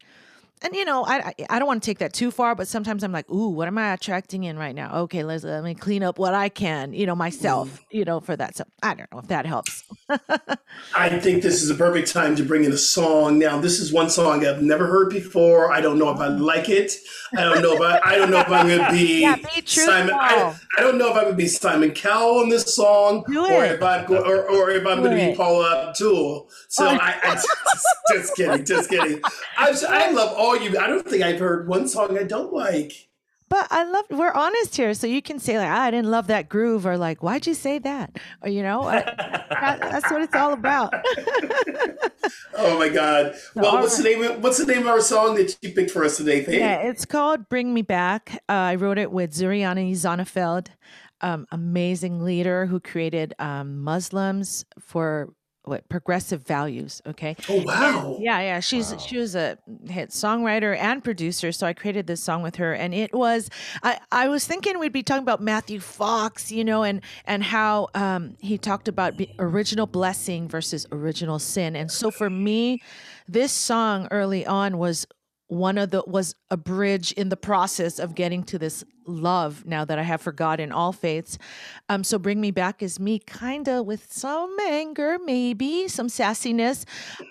[0.63, 3.11] And you know, I I, don't want to take that too far, but sometimes I'm
[3.11, 5.01] like, ooh, what am I attracting in right now?
[5.01, 7.79] Okay, let's let me clean up what I can, you know, myself, mm.
[7.91, 8.55] you know, for that.
[8.55, 9.83] So I don't know if that helps.
[10.95, 13.39] I think this is a perfect time to bring in a song.
[13.39, 15.73] Now, this is one song I've never heard before.
[15.73, 16.43] I don't know if I mm-hmm.
[16.43, 16.93] like it.
[17.35, 19.65] I don't know if I, I don't know if I'm going to be Yeah, be.
[19.65, 20.13] Simon.
[20.13, 23.73] I, I don't know if I'm to be Simon Cowell on this song, or it.
[23.73, 25.35] if I'm go, or, or if I'm Do going to be.
[25.35, 26.49] Paula Abdul.
[26.69, 26.97] So Oh.
[27.01, 27.47] I, I just,
[28.11, 29.21] just kidding, just kidding.
[29.57, 30.77] I, I love all you.
[30.77, 33.09] I don't think I've heard one song I don't like.
[33.49, 36.49] But I love we're honest here, so you can say like I didn't love that
[36.49, 40.35] groove, or like why'd you say that, or you know, I- that- that's what it's
[40.35, 40.93] all about.
[42.55, 43.35] Oh my God!
[43.55, 44.23] Well, all what's the name?
[44.23, 46.45] Of, what's the name of our song that you picked for us today?
[46.47, 50.67] Yeah, it's called "Bring Me Back." Uh, I wrote it with Zuriani Zonneveld,
[51.21, 55.33] um, amazing leader who created um, Muslims for
[55.65, 57.01] what progressive values.
[57.05, 58.17] Okay, Oh wow!
[58.19, 58.59] Yeah, yeah.
[58.59, 62.73] She's she was a hit songwriter and producer, so I created this song with her,
[62.73, 63.49] and it was
[63.81, 67.89] I I was thinking we'd be talking about Matthew Fox, you know, and and how
[67.95, 72.81] um, he talked about original blessing versus original sin, and so for me,
[73.27, 75.07] this song early on was
[75.47, 79.83] one of the was a bridge in the process of getting to this love now
[79.85, 81.37] that I have forgotten all faiths.
[81.89, 86.85] Um, so bring me back is me kind of with some anger, maybe some sassiness,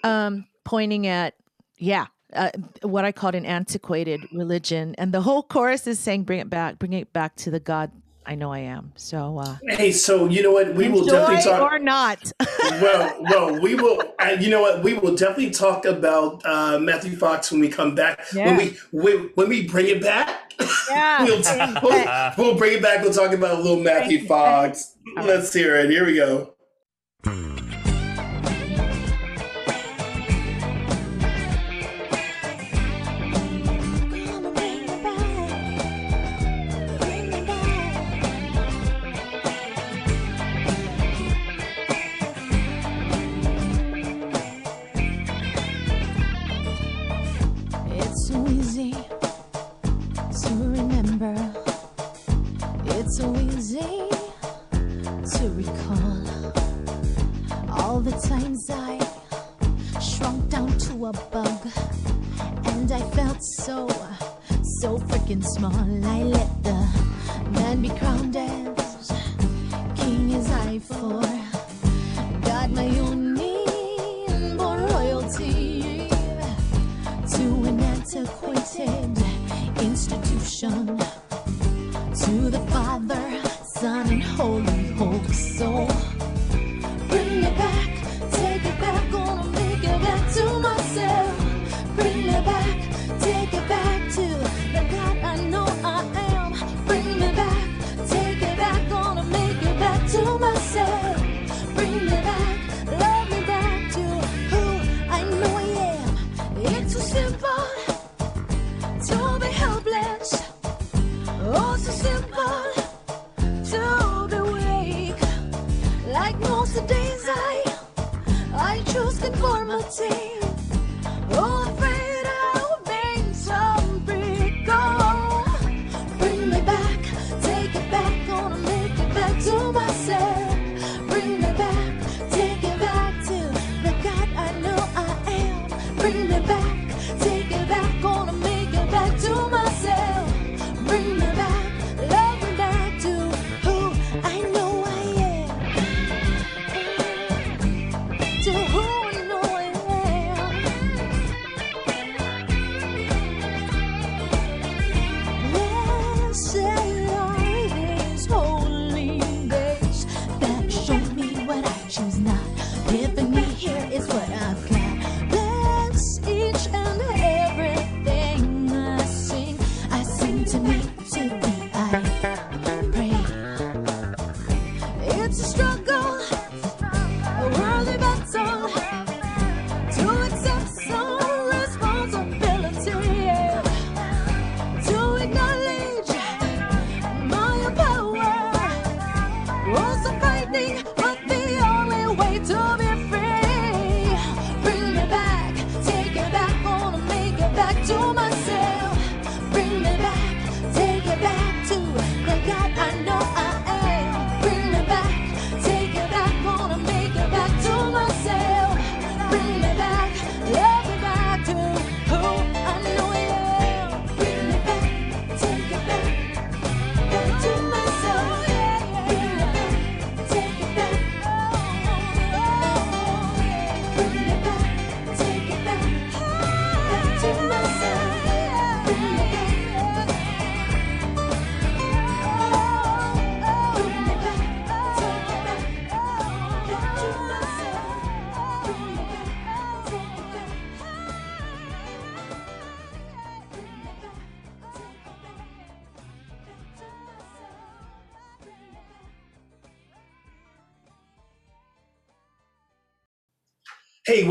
[0.04, 1.34] um, pointing at
[1.78, 2.50] yeah, uh,
[2.82, 6.78] what I called an antiquated religion, and the whole chorus is saying, "Bring it back,
[6.78, 7.90] bring it back to the God
[8.26, 10.74] I know I am." So, uh, Hey, so you know what?
[10.74, 11.60] We will definitely talk.
[11.72, 12.30] or not.
[12.80, 14.00] well, well, we will.
[14.18, 14.82] Uh, you know what?
[14.82, 18.20] We will definitely talk about uh, Matthew Fox when we come back.
[18.34, 18.46] Yeah.
[18.46, 20.52] When we when, when we bring it back,
[20.88, 21.24] Yeah.
[21.24, 21.42] we'll,
[21.82, 23.02] we'll, we'll bring it back.
[23.02, 24.94] We'll talk about a little Matthew Fox.
[25.16, 25.90] Let's hear it.
[25.90, 26.54] Here we go.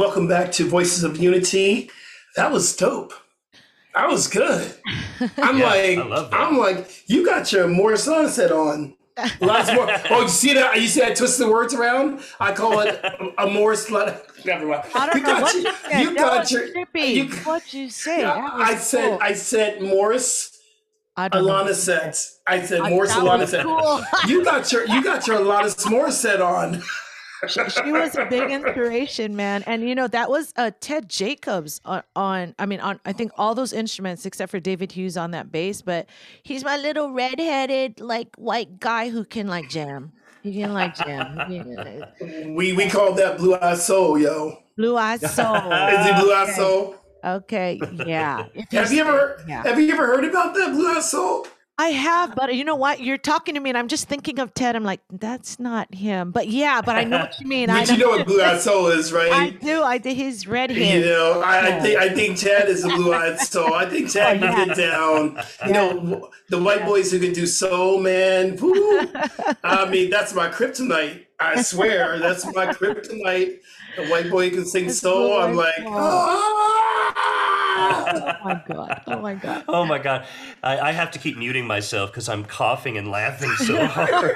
[0.02, 1.88] Welcome back to Voices of Unity.
[2.36, 3.14] That was dope.
[3.94, 4.74] That was good.
[5.38, 6.40] I'm Yeah, like, I love that.
[6.40, 8.96] I'm like, you got your Morris set on.
[9.42, 9.88] Lots more.
[10.10, 10.82] Oh, you see that?
[10.82, 12.22] You see that twisting the words around?
[12.40, 13.92] I call it a, a Morris.
[13.92, 14.84] Never mind.
[14.96, 16.02] I don't you know got what your, you said.
[16.02, 16.68] you That got your.
[16.70, 17.14] trippy.
[17.16, 18.22] You, What'd you say?
[18.22, 19.20] That was I said, cool.
[19.22, 20.60] I said Morris.
[21.16, 21.44] I don't.
[21.44, 22.16] Alana said.
[22.48, 23.12] I said I- Morris.
[23.12, 23.66] Alana was said.
[23.66, 24.02] cool.
[24.28, 26.82] You got your, you got your Alanis Morissette on.
[27.48, 29.64] she, she was a big inspiration, man.
[29.66, 32.56] And you know that was uh, Ted Jacobs on, on.
[32.60, 35.82] I mean, on I think all those instruments except for David Hughes on that bass.
[35.82, 36.08] But
[36.44, 40.12] he's my little redheaded like white guy who can like jam.
[40.44, 42.56] He can like jam.
[42.56, 44.64] We we call that blue eye soul, yo.
[44.78, 45.56] Blue eyed soul.
[45.56, 46.96] Is it blue eye soul?
[47.24, 48.48] Okay, yeah.
[48.72, 49.62] Have you ever Yeah.
[49.64, 51.46] have you ever heard about that blue eye soul?
[51.82, 53.00] I have, but you know what?
[53.02, 54.76] You're talking to me, and I'm just thinking of Ted.
[54.76, 56.30] I'm like, that's not him.
[56.30, 57.70] But yeah, but I know what you mean.
[57.72, 59.32] I But you know what blue eye soul is, right?
[59.32, 59.82] I do.
[59.82, 63.40] I did his red You know, I, I think I think Chad is a blue-eyed
[63.54, 63.74] soul.
[63.74, 65.44] I think Chad Oh, can get down.
[65.66, 68.58] You know, the white boys who can do soul, man.
[68.58, 69.00] Woo.
[69.64, 71.26] I mean, that's my kryptonite.
[71.40, 73.58] I swear, that's my kryptonite.
[73.98, 75.42] The white boy can sing That's soul.
[75.42, 75.94] I'm like, soul.
[75.98, 76.81] Ah!
[77.92, 79.02] Oh my god!
[79.08, 79.64] Oh my god!
[79.68, 80.26] Oh my god,
[80.64, 84.32] I, I have to keep muting myself because I'm coughing and laughing so hard.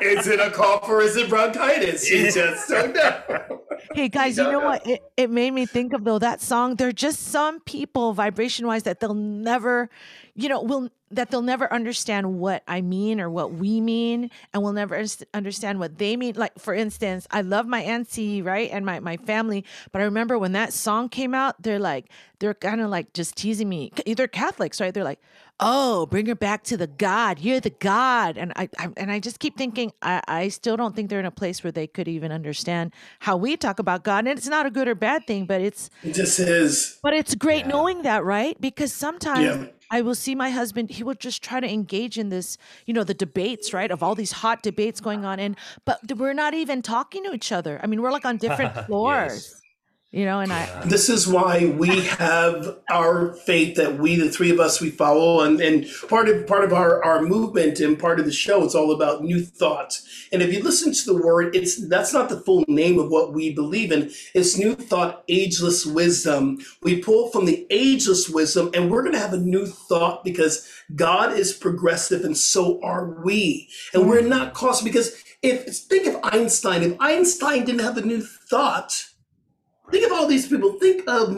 [0.00, 2.08] is it a cough or is it bronchitis?
[2.10, 3.62] You just don't know.
[3.92, 4.86] Hey guys, you know what?
[4.86, 6.76] It, it made me think of though that song.
[6.76, 9.90] There are just some people, vibration wise, that they'll never,
[10.34, 14.62] you know, will that they'll never understand what I mean or what we mean, and
[14.62, 15.00] will never
[15.32, 16.34] understand what they mean.
[16.36, 20.38] Like for instance, I love my auntie, right, and my my family, but I remember
[20.38, 22.06] when that song came out, they're like,
[22.38, 23.92] they're kind of like just teasing me.
[24.06, 24.94] They're Catholics, right?
[24.94, 25.20] They're like,
[25.60, 27.38] oh, bring her back to the God.
[27.38, 30.94] You're the God, and I, I and I just keep thinking, I, I still don't
[30.96, 34.26] think they're in a place where they could even understand how we talk about God,
[34.26, 36.98] and it's not a good or bad thing, but it's It just is.
[37.02, 38.60] but it's great knowing that, right?
[38.60, 39.66] Because sometimes Yeah.
[39.90, 43.04] I will see my husband, he will just try to engage in this, you know,
[43.04, 43.90] the debates, right?
[43.90, 45.38] Of all these hot debates going on.
[45.38, 47.78] And, but we're not even talking to each other.
[47.82, 49.62] I mean, we're like on different floors,
[50.14, 54.50] you know, and I, This is why we have our faith that we, the three
[54.50, 58.20] of us, we follow, and, and part of part of our, our movement and part
[58.20, 60.28] of the show it's all about new thoughts.
[60.32, 63.32] And if you listen to the word, it's that's not the full name of what
[63.32, 64.12] we believe in.
[64.34, 66.58] It's new thought, ageless wisdom.
[66.80, 70.68] We pull from the ageless wisdom, and we're going to have a new thought because
[70.94, 73.68] God is progressive, and so are we.
[73.92, 76.82] And we're not caused because if think of Einstein.
[76.82, 79.06] If Einstein didn't have a new thought.
[79.90, 80.72] Think of all these people.
[80.80, 81.36] Think of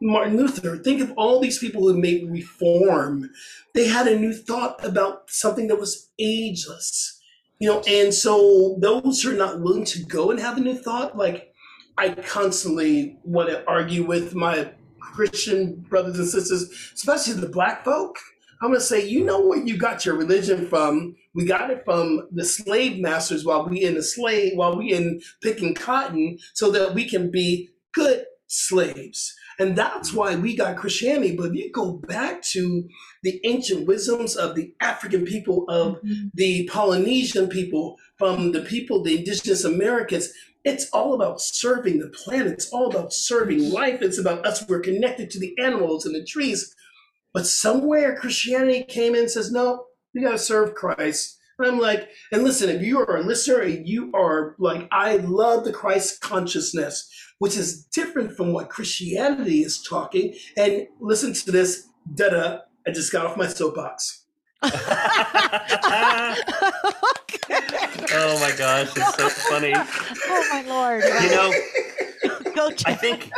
[0.00, 0.76] Martin Luther.
[0.76, 3.30] Think of all these people who made reform.
[3.74, 7.20] They had a new thought about something that was ageless,
[7.58, 7.82] you know.
[7.88, 11.52] And so those who are not willing to go and have a new thought, like
[11.96, 14.70] I constantly want to argue with my
[15.00, 18.16] Christian brothers and sisters, especially the black folk.
[18.60, 21.16] I'm going to say, you know where you got your religion from?
[21.32, 25.20] We got it from the slave masters while we in the slave, while we in
[25.42, 29.34] picking cotton, so that we can be good slaves.
[29.58, 31.34] And that's why we got Christianity.
[31.36, 32.88] But if you go back to
[33.24, 36.28] the ancient wisdoms of the African people, of mm-hmm.
[36.34, 40.32] the Polynesian people, from the people, the indigenous Americans,
[40.64, 42.52] it's all about serving the planet.
[42.52, 44.00] It's all about serving life.
[44.00, 44.68] It's about us.
[44.68, 46.74] We're connected to the animals and the trees.
[47.34, 51.37] But somewhere Christianity came in and says, no, we got to serve Christ.
[51.58, 55.16] And I'm like, and listen, if you are a listener and you are like, I
[55.16, 60.34] love the Christ consciousness, which is different from what Christianity is talking.
[60.56, 62.58] And listen to this, da da.
[62.86, 64.24] I just got off my soapbox.
[64.62, 64.70] oh
[68.40, 69.72] my gosh, it's so funny.
[69.74, 71.04] oh my Lord.
[71.22, 71.52] You know,
[72.54, 73.30] Go I think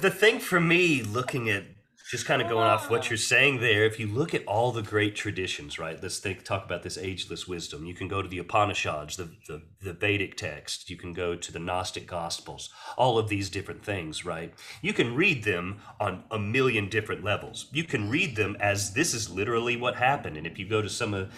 [0.00, 1.64] the thing for me, looking at
[2.10, 4.82] just kind of going off what you're saying there, if you look at all the
[4.82, 5.96] great traditions, right?
[6.02, 7.84] Let's think, talk about this ageless wisdom.
[7.84, 10.90] You can go to the Upanishads, the, the, the Vedic text.
[10.90, 12.70] You can go to the Gnostic Gospels.
[12.98, 14.52] All of these different things, right?
[14.82, 17.66] You can read them on a million different levels.
[17.70, 20.36] You can read them as this is literally what happened.
[20.36, 21.32] And if you go to some of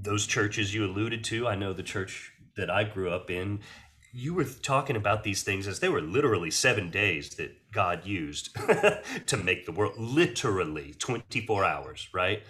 [0.00, 3.60] those churches you alluded to, I know the church that I grew up in,
[4.12, 8.54] you were talking about these things as they were literally seven days that God used
[9.26, 12.42] to make the world, literally 24 hours, right?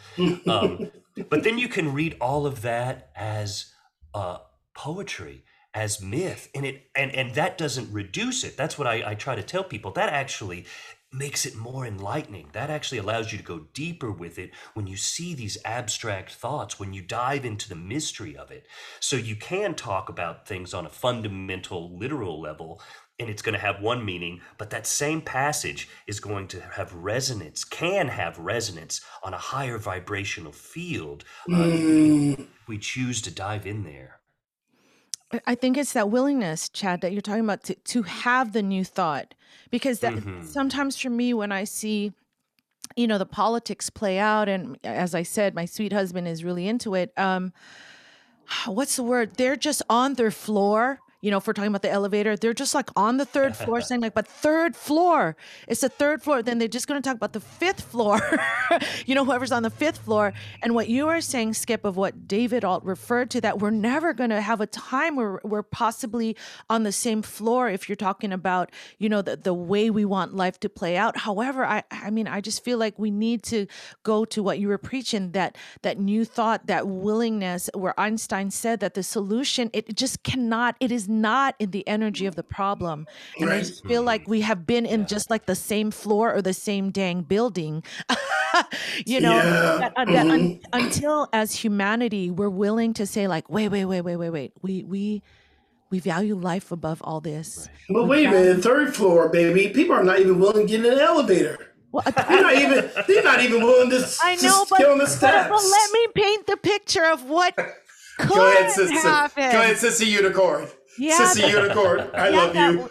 [0.48, 0.90] um,
[1.30, 3.72] but then you can read all of that as
[4.12, 4.38] uh,
[4.74, 8.56] poetry, as myth, and it and and that doesn't reduce it.
[8.56, 9.92] That's what I, I try to tell people.
[9.92, 10.66] That actually
[11.12, 12.48] makes it more enlightening.
[12.52, 16.80] That actually allows you to go deeper with it when you see these abstract thoughts,
[16.80, 18.66] when you dive into the mystery of it.
[19.00, 22.80] So you can talk about things on a fundamental, literal level,
[23.18, 26.92] and it's going to have one meaning, but that same passage is going to have
[26.94, 31.24] resonance, can have resonance on a higher vibrational field.
[31.52, 31.68] Uh,
[32.38, 34.21] if we choose to dive in there.
[35.46, 38.84] I- think it's that willingness, Chad, that you're talking about to, to have the new
[38.84, 39.34] thought.
[39.70, 40.44] Because that Mhm.
[40.46, 42.12] sometimes for me, when I see,
[42.96, 46.68] you know, the politics play out, and as I said, my sweet husband is really
[46.68, 47.12] into it.
[47.16, 47.52] Um,
[48.66, 49.36] what's the word?
[49.36, 51.00] They're just on their floor.
[51.22, 53.80] You know, if we're talking about the elevator, they're just like on the third floor
[53.80, 55.36] saying like, but third floor,
[55.68, 56.42] it's the third floor.
[56.42, 58.20] Then they're just going to talk about the fifth floor,
[59.06, 60.32] you know, whoever's on the fifth floor.
[60.62, 64.12] And what you are saying, Skip, of what David Alt referred to, that we're never
[64.12, 66.36] going to have a time where we're possibly
[66.68, 70.34] on the same floor if you're talking about, you know, the, the way we want
[70.34, 71.18] life to play out.
[71.18, 73.68] However, I, I mean, I just feel like we need to
[74.02, 78.80] go to what you were preaching, that, that new thought, that willingness where Einstein said
[78.80, 83.06] that the solution, it just cannot, it is not in the energy of the problem.
[83.38, 86.42] And I just feel like we have been in just like the same floor or
[86.42, 87.82] the same dang building.
[89.06, 89.42] you know, Yeah.
[89.78, 94.00] that- uh, that un- until as humanity we're willing to say like, wait, wait, wait,
[94.02, 94.52] wait, wait, wait.
[94.62, 95.22] We we
[95.90, 97.68] we value life above all this.
[97.90, 99.68] But wait a minute, third floor, baby.
[99.74, 101.58] People are not even willing to get in an elevator.
[101.92, 102.90] Well, They're not even.
[103.06, 103.96] They're not even willing to.
[103.96, 105.48] s- I to know, but, get on the but, steps.
[105.50, 108.94] but let me paint the picture of what could Go ahead, sister.
[108.94, 109.52] happen.
[109.52, 110.68] Go ahead, sister unicorn.
[110.98, 112.10] Yeah, but- unicorn.
[112.14, 112.90] I Yeah, love you.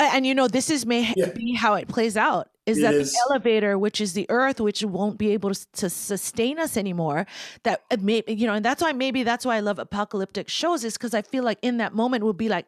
[0.00, 1.28] and you know this is may Yeah.
[1.30, 3.12] be how it plays out is It that is.
[3.12, 7.26] the elevator which is the earth which won't be able to, to sustain us anymore
[7.64, 10.84] that it may you know and that's why maybe that's why i love apocalyptic shows
[10.84, 12.66] is because i feel like in that moment we'll be like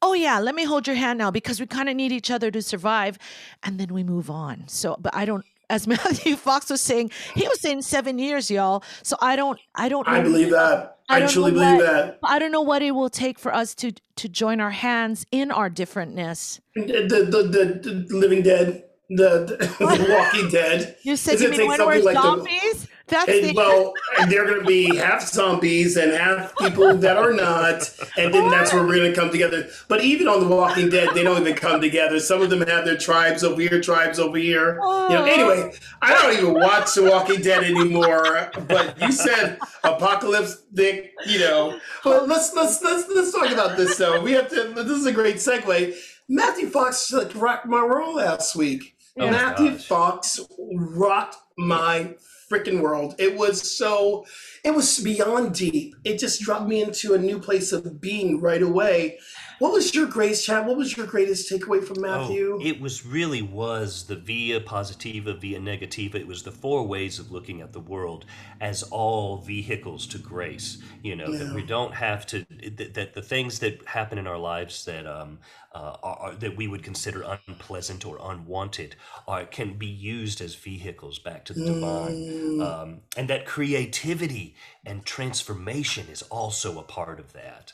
[0.00, 2.50] oh yeah let me hold your hand now because we kind of need each other
[2.50, 3.16] to survive
[3.62, 7.48] and then we move on so but i don't as Matthew Fox was saying, he
[7.48, 8.84] was saying seven years, y'all.
[9.02, 10.06] So I don't, I don't.
[10.06, 10.98] I believe that.
[11.12, 12.18] I, don't truly believe what- that.
[12.24, 15.50] I don't know what it will take for us to to join our hands in
[15.50, 16.60] our differentness.
[16.74, 20.96] The the the, the Living Dead, the, the, the Walking Dead.
[21.02, 22.88] You said It's you mean when we're like zombies?
[23.12, 23.92] That's And, the well,
[24.28, 28.72] they're going to be half zombies and half people that are not, and then that's
[28.72, 29.68] where we're going to come together.
[29.86, 32.18] But even on The Walking Dead, they don't even come together.
[32.20, 34.76] Some of them have their tribes over here, tribes over here.
[34.76, 35.24] You know.
[35.26, 38.50] Anyway, I don't even watch The Walking Dead anymore.
[38.66, 41.78] But you said apocalyptic, you know.
[42.06, 44.22] Well, let's let's let's let's talk about this though.
[44.22, 44.72] We have to.
[44.74, 45.94] This is a great segue.
[46.30, 48.96] Matthew Fox like rocked my world last week.
[49.18, 49.76] Oh, Matthew.
[49.76, 50.40] Fox
[50.74, 52.14] rocked my
[52.52, 53.14] freaking world.
[53.18, 54.26] It was so,
[54.62, 55.96] it was beyond deep.
[56.04, 59.18] It just dropped me into a new place of being right away.
[59.62, 60.66] What was your grace, Chad?
[60.66, 62.58] What was your greatest takeaway from Matthew?
[62.60, 66.16] Oh, it was really was the via positiva, via negativa.
[66.16, 68.24] It was the four ways of looking at the world
[68.60, 70.78] as all vehicles to grace.
[71.04, 72.44] You know that we don't have to
[72.76, 75.38] that, that the things that happen in our lives that um
[75.72, 78.96] uh, are, are- that we would consider unpleasant or unwanted
[79.28, 85.06] are can be used as vehicles back to the divine, um, and that creativity and
[85.06, 87.72] transformation is also a part of that.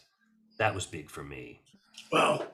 [0.58, 1.62] That was big for me.
[2.10, 2.46] Well,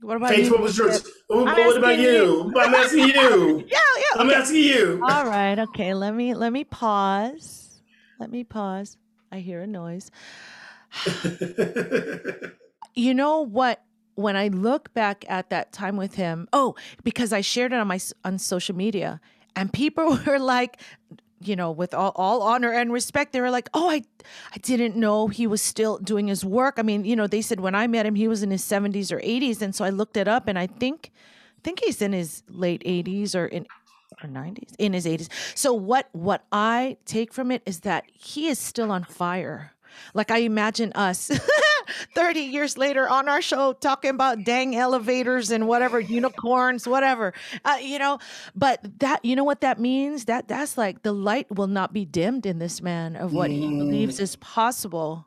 [0.00, 0.50] what about you?
[0.50, 1.02] what was yours?
[1.28, 2.52] What, what about asking you?
[2.56, 3.64] I'm asking you.
[3.68, 4.20] Yeah, yeah.
[4.20, 5.00] I'm asking you.
[5.02, 5.94] All right, okay.
[5.94, 7.80] Let me let me pause.
[8.20, 8.98] Let me pause.
[9.32, 10.10] I hear a noise.
[12.94, 13.82] you know what
[14.14, 17.88] when i look back at that time with him oh because i shared it on
[17.88, 19.20] my on social media
[19.56, 20.80] and people were like
[21.46, 24.02] you know with all, all honor and respect they were like oh i
[24.52, 26.74] i didn't know he was still doing his work.
[26.78, 29.12] I mean you know they said when i met him he was in his 70s
[29.12, 31.10] or 80s and so i looked it up and i think
[31.58, 33.66] i think he's in his late 80s or in
[34.22, 38.48] or 90s in his 80s so what what i take from it is that he
[38.48, 39.72] is still on fire.
[40.12, 41.30] Like i imagine us
[42.14, 47.32] 30 years later on our show talking about dang elevators and whatever unicorns whatever.
[47.64, 48.18] Uh, you know
[48.54, 50.26] but that you know what that means?
[50.26, 53.60] That that's like the light will not be dimmed in this man of what he
[53.60, 55.26] believes is possible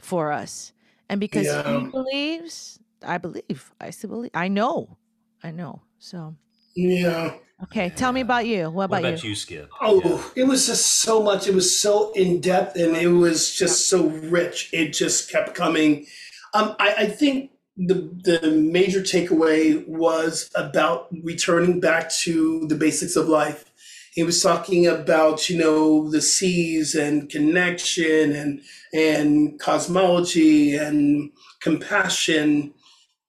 [0.00, 0.72] for us.
[1.08, 1.80] And because Yeah.
[1.80, 4.98] he believes i believe i still believe i know
[5.42, 6.36] i know so.
[6.76, 7.34] Yeah.
[7.64, 8.64] Okay, tell me about you.
[8.64, 9.30] What What about, about you?
[9.30, 9.70] you, Skip?
[9.80, 10.42] Oh, Yeah.
[10.42, 11.46] it was just so much.
[11.46, 14.70] It was so in depth and it was just so rich.
[14.72, 16.06] It just kept coming.
[16.54, 23.14] Um, I, I think the the major takeaway was about returning back to the basics
[23.16, 23.64] of life.
[24.12, 28.60] He was talking about you know the seas and connection and
[28.92, 31.30] and cosmology and
[31.60, 32.72] compassion.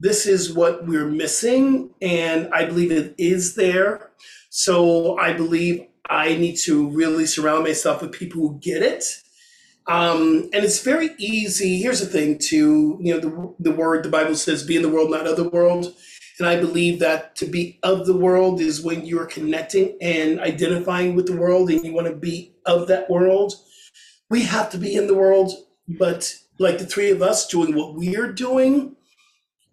[0.02, 4.10] This is what we're missing, and I believe it is there.
[4.50, 9.04] So I believe I need to really surround myself with people who get it.
[9.88, 11.80] Um, and it's very easy.
[11.80, 14.90] Here's the thing: to you know, the the word the Bible says, "Be in the
[14.90, 15.94] world, not of the world."
[16.40, 21.14] And I believe that to be of the world is when you're connecting and identifying
[21.16, 23.54] with the world, and you want to be of that world.
[24.32, 25.52] We have to be in the world,
[25.88, 28.96] but like the three of us doing what we're doing,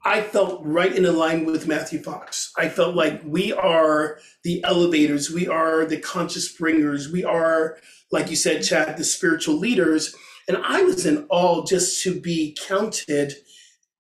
[0.09, 2.51] I felt right in line with Matthew Fox.
[2.57, 7.77] I felt like we are the elevators, we are the conscious bringers, we are,
[8.11, 10.17] like you said, Chad, the spiritual leaders.
[10.49, 13.35] And I was in awe just to be counted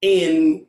[0.01, 0.67] in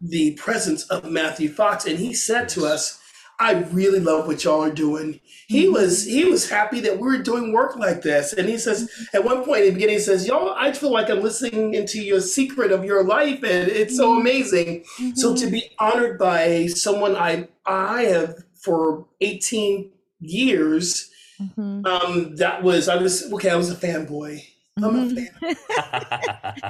[0.00, 1.86] the presence of Matthew Fox.
[1.86, 2.99] And he said to us,
[3.40, 5.20] I really love what y'all are doing.
[5.48, 5.72] He Mm-hmm.
[5.72, 8.32] was he was happy that we were doing work like this.
[8.34, 11.10] And he says at one point in the beginning, he says, Y'all, I feel like
[11.10, 14.20] I'm listening into your secret of your life, and it's so Mm-hmm.
[14.20, 14.84] amazing.
[15.14, 21.10] So to be honored by someone I I have for 18 years,
[21.40, 21.86] Mhm.
[21.86, 24.42] um, that was I was okay, I was a fanboy.
[24.82, 25.28] I'm a fan.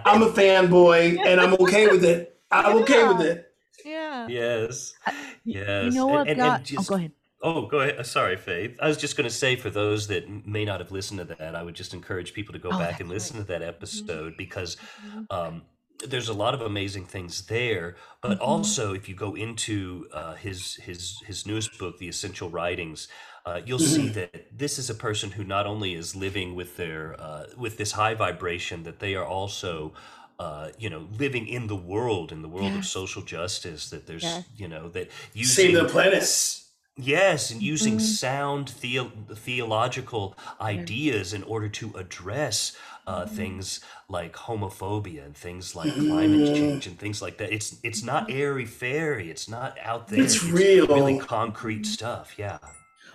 [0.05, 2.37] I'm a fanboy and I'm okay with it.
[2.51, 3.50] I'm okay with it.
[4.29, 4.61] Yeah.
[4.67, 4.95] yes.
[5.45, 5.85] Yes.
[5.87, 6.71] You know what, and- and God?
[6.79, 7.13] Oh, go ahead.
[7.43, 8.05] Oh, go ahead.
[8.05, 8.77] Sorry, Faith.
[8.83, 11.55] I was just going to say for those that may not have listened to that,
[11.57, 14.77] I would just encourage people to go Oh, back and listen to that episode because
[15.07, 15.27] Mhm.
[15.31, 15.63] um,
[16.07, 17.97] there's a lot of amazing things there.
[18.21, 18.47] But Mhm.
[18.47, 23.09] also, if you go into uh, his his his newest book, The Essential Writings,
[23.47, 23.95] uh, you'll Mm-hmm.
[24.03, 27.79] see that this is a person who not only is living with their uh, with
[27.79, 29.95] this high vibration, that they are also.
[30.45, 34.23] Uh, you know, living in the world, in the world of social justice, that there's,
[34.23, 34.45] Yes.
[34.57, 35.07] you know, that
[35.57, 36.35] Save the planets.
[36.97, 38.01] Yes, and using Mhm.
[38.25, 39.13] sound theo-
[39.47, 40.25] theological
[40.61, 42.59] ideas in order to address
[43.07, 43.37] uh, Mm-hmm.
[43.37, 47.49] things like homophobia and things like climate change and things like that.
[47.57, 49.31] It's it's not airy fairy.
[49.35, 50.23] It's not out there.
[50.25, 50.87] It's real.
[50.87, 52.27] really concrete stuff.
[52.39, 52.59] Yeah.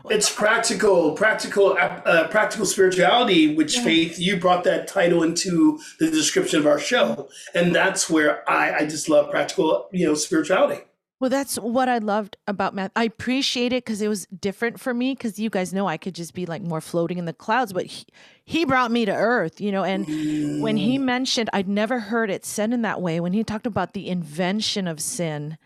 [0.10, 3.56] It's practical, practical, uh, practical spirituality.
[3.56, 8.48] Which faith you brought that title into the description of our show, and that's where
[8.50, 10.82] I, I just love practical, you know, spirituality.
[11.18, 12.92] Well, that's what I loved about Matt.
[12.94, 15.14] I appreciate it because it was different for me.
[15.14, 17.86] Because you guys know I could just be like more floating in the clouds, but
[17.86, 18.06] he,
[18.44, 19.84] he brought me to earth, you know.
[19.84, 23.20] And when he mentioned, I'd never heard it said in that way.
[23.22, 25.58] When he talked about the invention of sin,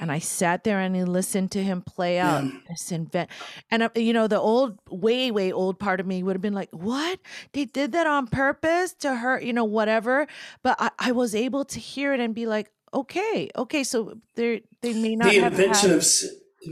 [0.00, 3.30] and I sat there and I listened to him play out this invent.
[3.70, 6.54] And uh, you know, the old, way, way old part of me would have been
[6.54, 7.20] like, "What?
[7.52, 10.26] They did that on purpose to hurt, you know, whatever."
[10.62, 14.62] But I, I was able to hear it and be like, "Okay, okay." So they
[14.80, 16.04] they may not the have invention had- of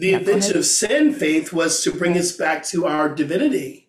[0.00, 3.88] the Yeah, invention of sin faith was to bring us back to our divinity.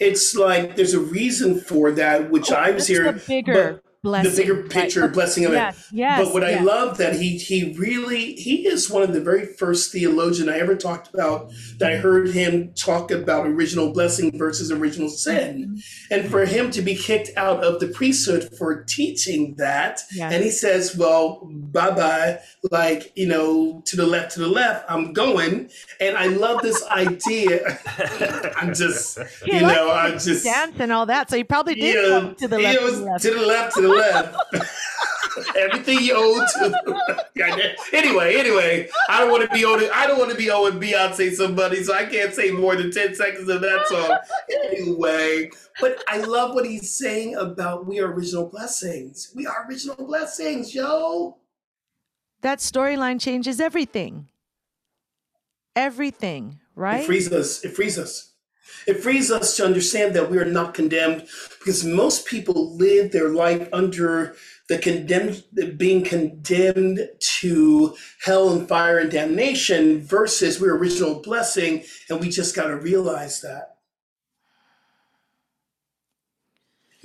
[0.00, 3.12] It's like there's a reason for that, which I was Oh, here.
[3.26, 4.70] bigger blessing, the bigger right?
[4.70, 5.96] picture, blessing of Yes, it.
[5.96, 9.46] yes, but what I love that he he really he is one of the very
[9.46, 14.70] first theologian I ever talked about that I heard him talk about original blessing versus
[14.72, 16.14] original sin, mm-hmm.
[16.14, 20.30] and for him to be kicked out of the priesthood for teaching that, Yeah.
[20.30, 22.40] and he says, "Well, bye bye,"
[22.70, 26.82] like you know, to the left, to the left, I'm going, and I love this
[26.88, 27.78] idea.
[28.56, 31.30] I'm just, He you know, to I just dance and all that.
[31.30, 31.94] So he probably did
[32.38, 33.22] to the left.
[33.22, 33.74] to the left.
[33.74, 34.36] to the left, left.
[35.56, 37.16] Everything you owe to
[37.92, 39.88] anyway, anyway, I don't want to be owed.
[39.90, 42.90] I don't want to be owing Beyonce some money, so I can't say more than
[42.90, 44.18] ten seconds of that song.
[44.64, 49.32] Anyway, but I love what he's saying about we are original blessings.
[49.34, 51.36] We are original blessings, yo.
[52.40, 54.28] that storyline changes everything.
[55.76, 57.02] Everything, right?
[57.02, 57.64] It frees us.
[57.64, 58.27] It frees us.
[58.88, 61.28] It frees us to understand that we are not condemned
[61.58, 64.34] because most people live their life under
[64.70, 65.44] the condemned,
[65.76, 71.84] being condemned to hell and fire and damnation versus we're original blessing.
[72.08, 73.77] And we just got to realize that.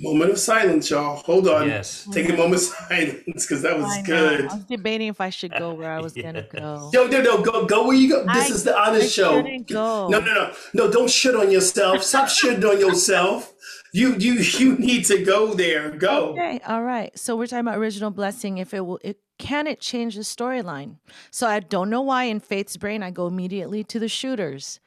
[0.00, 1.16] Moment of silence, y'all.
[1.18, 1.68] Hold on.
[1.68, 2.08] Yes.
[2.12, 4.06] Take a moment of silence because that was I know.
[4.06, 4.40] good.
[4.50, 6.90] I was debating if I should go where I was gonna go.
[6.92, 7.42] No, no, no.
[7.42, 8.24] Go, go where you go.
[8.34, 9.42] This I- is the honest I show.
[9.68, 10.08] go.
[10.08, 10.90] No, no, no, no.
[10.90, 12.02] Don't shit on yourself.
[12.02, 13.52] Stop shitting on yourself.
[13.92, 15.90] You, you, you need to go there.
[15.90, 16.30] Go.
[16.32, 17.16] Okay, all right.
[17.16, 18.58] So we're talking about original blessing.
[18.58, 20.96] If it will, it can it change the storyline?
[21.30, 24.80] So I don't know why in Faith's brain I go immediately to the shooters,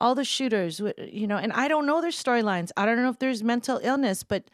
[0.00, 0.80] all the shooters.
[0.80, 2.70] You know, and I don't know their storylines.
[2.76, 4.44] I don't know if there's mental illness, but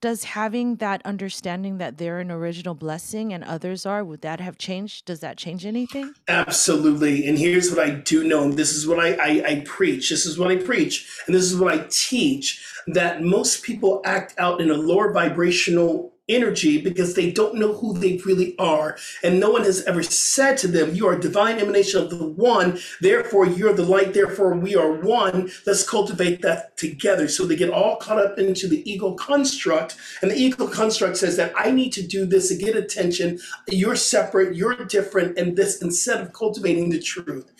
[0.00, 4.56] does having that understanding that they're an original blessing and others are would that have
[4.56, 5.04] changed?
[5.04, 6.14] Does that change anything?
[6.26, 7.26] Absolutely.
[7.26, 8.50] And here's what I do know.
[8.50, 10.08] This is what I, I, I preach.
[10.08, 11.06] This is what I preach.
[11.26, 16.14] And this is what I teach that most people act out in a lower vibrational
[16.30, 18.96] energy because they don't know who they really are.
[19.22, 22.24] And no one has ever said to them, You are a divine emanation of the
[22.24, 22.78] one.
[23.00, 24.14] Therefore, you're the light.
[24.14, 25.50] Therefore, we are one.
[25.66, 27.28] Let's cultivate that together.
[27.28, 29.96] So they get all caught up into the ego construct.
[30.22, 33.40] And the ego construct says that I need to do this to get attention.
[33.68, 37.50] You're separate, you're different, and this instead of cultivating the truth.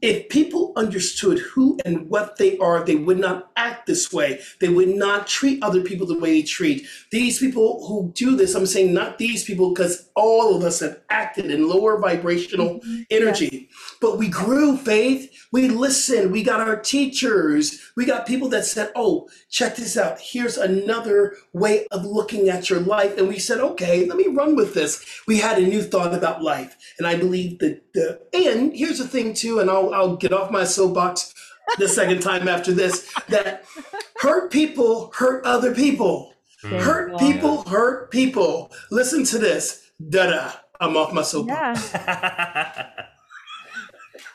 [0.00, 4.40] If people understood who and what they are, they would not act this way.
[4.60, 6.86] They would not treat other people the way they treat.
[7.10, 11.00] These people who do this, I'm saying not these people, because all of us have
[11.10, 13.02] acted in lower vibrational mm-hmm.
[13.10, 13.68] energy.
[14.00, 15.32] But we grew faith.
[15.50, 16.30] We listened.
[16.32, 17.80] We got our teachers.
[17.96, 20.20] We got people that said, oh, check this out.
[20.20, 23.16] Here's another way of looking at your life.
[23.18, 25.04] And we said, okay, let me run with this.
[25.26, 26.76] We had a new thought about life.
[26.98, 30.50] And I believe that the, and here's the thing too, and I'll, I'll get off
[30.50, 31.34] my soapbox
[31.78, 33.64] the second time after this, that
[34.20, 36.34] hurt people hurt other people.
[36.62, 38.72] Hurt people hurt people.
[38.90, 39.90] Listen to this.
[40.08, 40.52] Da da.
[40.80, 41.92] I'm off my soapbox.
[41.92, 42.90] Yeah.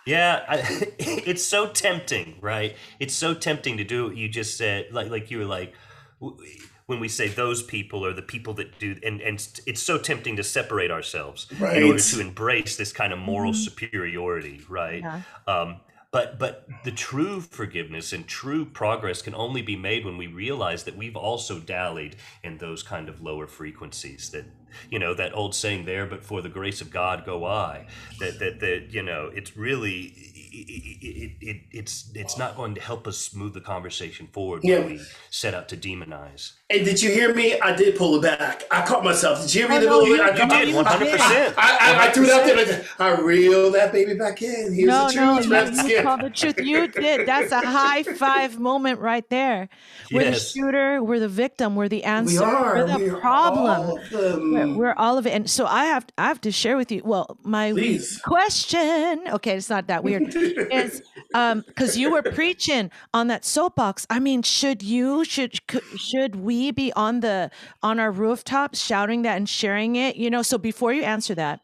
[0.05, 0.57] Yeah, I,
[0.99, 2.75] it's so tempting, right?
[2.99, 4.87] It's so tempting to do what you just said.
[4.91, 5.73] Like, like you were like,
[6.19, 6.37] w-
[6.85, 10.35] when we say those people are the people that do, and and it's so tempting
[10.35, 15.01] to separate ourselves in order to embrace this kind of moral superiority, right?
[15.01, 15.21] Yeah.
[15.47, 15.77] Um,
[16.11, 20.83] but but the true forgiveness and true progress can only be made when we realize
[20.83, 24.29] that we've also dallied in those kind of lower frequencies.
[24.29, 24.45] That
[24.91, 27.87] you know that old saying there, but for the grace of God go I.
[28.19, 30.13] That that that you know it's really
[30.53, 34.79] it, it, it, it's it's not going to help us move the conversation forward Yeah.
[34.79, 36.53] when we set out to demonize.
[36.69, 37.59] And did you hear me?
[37.59, 38.63] I did pull it back.
[38.71, 39.41] I caught myself.
[39.41, 39.75] Did you hear me?
[39.75, 41.53] Oh, the no, you- I, you I- did, 100%.
[41.57, 42.85] I, I, I threw it out there.
[42.99, 44.73] I reeled that baby back in.
[44.73, 46.55] Here's no, the no, you, That's you called the truth.
[46.59, 47.27] You did.
[47.27, 49.67] That's a high five moment right there.
[50.11, 51.03] We're the shooter.
[51.03, 51.75] We're the victim.
[51.75, 52.43] We're the We answer.
[52.43, 52.75] are.
[52.75, 53.65] We're the we are problem.
[53.89, 54.53] all of them.
[54.53, 57.01] We're, we're all of it, and so I have I have to share with you.
[57.03, 58.19] Well, my Please.
[58.23, 59.21] question.
[59.33, 60.33] Okay, it's not that weird.
[60.35, 61.03] is
[61.35, 64.07] um because you were preaching on that soapbox.
[64.09, 65.59] I mean, should you should
[65.97, 67.51] should we be on the
[67.81, 70.15] on our rooftops shouting that and sharing it?
[70.15, 70.41] You know.
[70.41, 71.61] So before you answer that.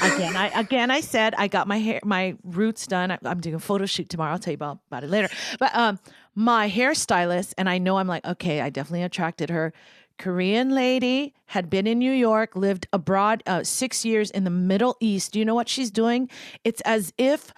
[0.00, 3.10] Again, I again I said I got my hair my roots done.
[3.10, 4.32] I, I'm doing a photo shoot tomorrow.
[4.32, 5.28] I'll tell you about, about it later.
[5.58, 5.98] But um,
[6.34, 9.74] my hairstylist and I know I'm like okay, I definitely attracted her.
[10.18, 14.96] Korean lady had been in New York, lived abroad uh, six years in the Middle
[15.00, 15.32] East.
[15.32, 16.30] Do you know what she's doing?
[16.64, 17.52] It's as if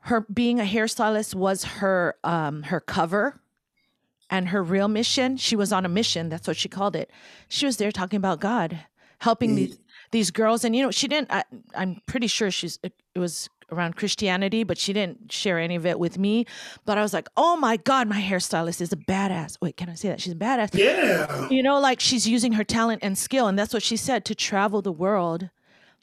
[0.00, 3.40] her being a hairstylist was her um, her cover
[4.32, 5.36] and her real mission.
[5.36, 6.30] She was on a mission.
[6.30, 7.10] That's what she called it.
[7.48, 8.80] She was there talking about God,
[9.18, 9.56] helping mm.
[9.56, 9.78] these
[10.10, 10.64] these girls.
[10.64, 11.30] And you know, she didn't.
[11.30, 11.44] I,
[11.76, 12.80] I'm pretty sure she's.
[12.82, 16.46] It was around Christianity, but she didn't share any of it with me.
[16.84, 19.58] But I was like, oh my God, my hairstylist is a badass.
[19.60, 20.74] Wait, can I say that she's a badass?
[20.74, 21.48] Yeah.
[21.48, 24.34] you know like she's using her talent and skill and that's what she said to
[24.34, 25.50] travel the world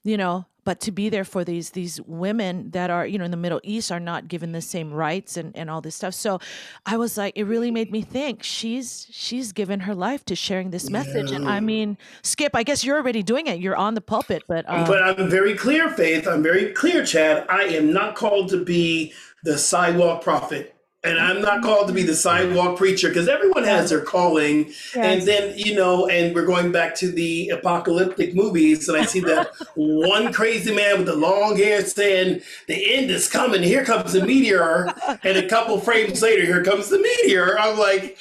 [0.03, 3.31] you know but to be there for these these women that are you know in
[3.31, 6.37] the middle east are not given the same rights and and all this stuff so
[6.85, 10.69] i was like it really made me think she's she's given her life to sharing
[10.69, 14.01] this message and i mean skip i guess you're already doing it you're on the
[14.01, 16.27] pulpit but um, But I'm very clear, Faith.
[16.27, 17.47] I'm very clear, Chad.
[17.49, 19.11] I am not called to be
[19.43, 20.75] the sidewalk prophet.
[21.01, 24.73] And I'm not called to be the sidewalk preacher because everyone has their calling.
[24.95, 28.89] And then, you know, and we're going back to the apocalyptic movies.
[28.89, 33.29] And I see that one crazy man with the long hair saying, the end is
[33.29, 33.63] coming.
[33.63, 34.93] Here comes the meteor.
[35.23, 37.57] And a couple frames later, here comes the meteor.
[37.57, 38.17] I'm like,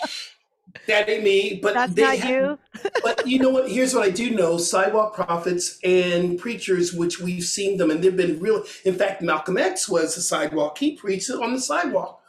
[0.87, 1.59] that ain't me.
[1.61, 2.59] But that's they not ha- you
[3.03, 3.71] but you know what?
[3.71, 8.17] Here's what I do know: sidewalk prophets and preachers, which we've seen them, and they've
[8.17, 8.65] been real.
[8.85, 12.23] In fact, Malcolm X was a sidewalk; he preached on the sidewalk.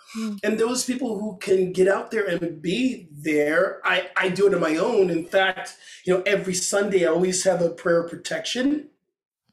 [0.44, 4.54] And those people who can get out there and be there, I, I do it
[4.54, 5.10] on my own.
[5.10, 8.90] In fact, you know, every Sunday I always have a prayer protection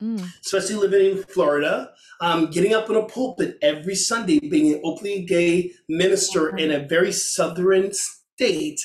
[0.03, 0.23] Mm.
[0.45, 1.91] especially living in Florida,
[2.21, 6.87] um, getting up in a pulpit every Sunday, being an openly gay minister in a
[6.87, 8.79] very southern state.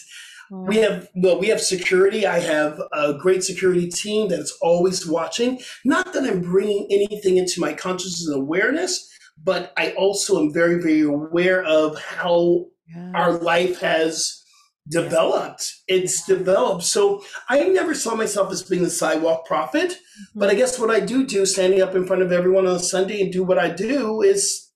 [0.50, 2.26] We have well, we have security.
[2.26, 5.60] I have a great security team that's always watching.
[5.86, 9.10] Not that I'm bringing anything into my consciousness and awareness,
[9.44, 13.12] but I also am very, very aware of how Yeah.
[13.16, 14.44] our life has
[14.90, 15.74] developed.
[15.88, 16.84] It's developed.
[16.84, 19.98] So I never saw myself as being the sidewalk prophet.
[20.36, 22.80] But I guess what I do do, standing up in front of everyone on a
[22.80, 24.72] Sunday and do what I do, is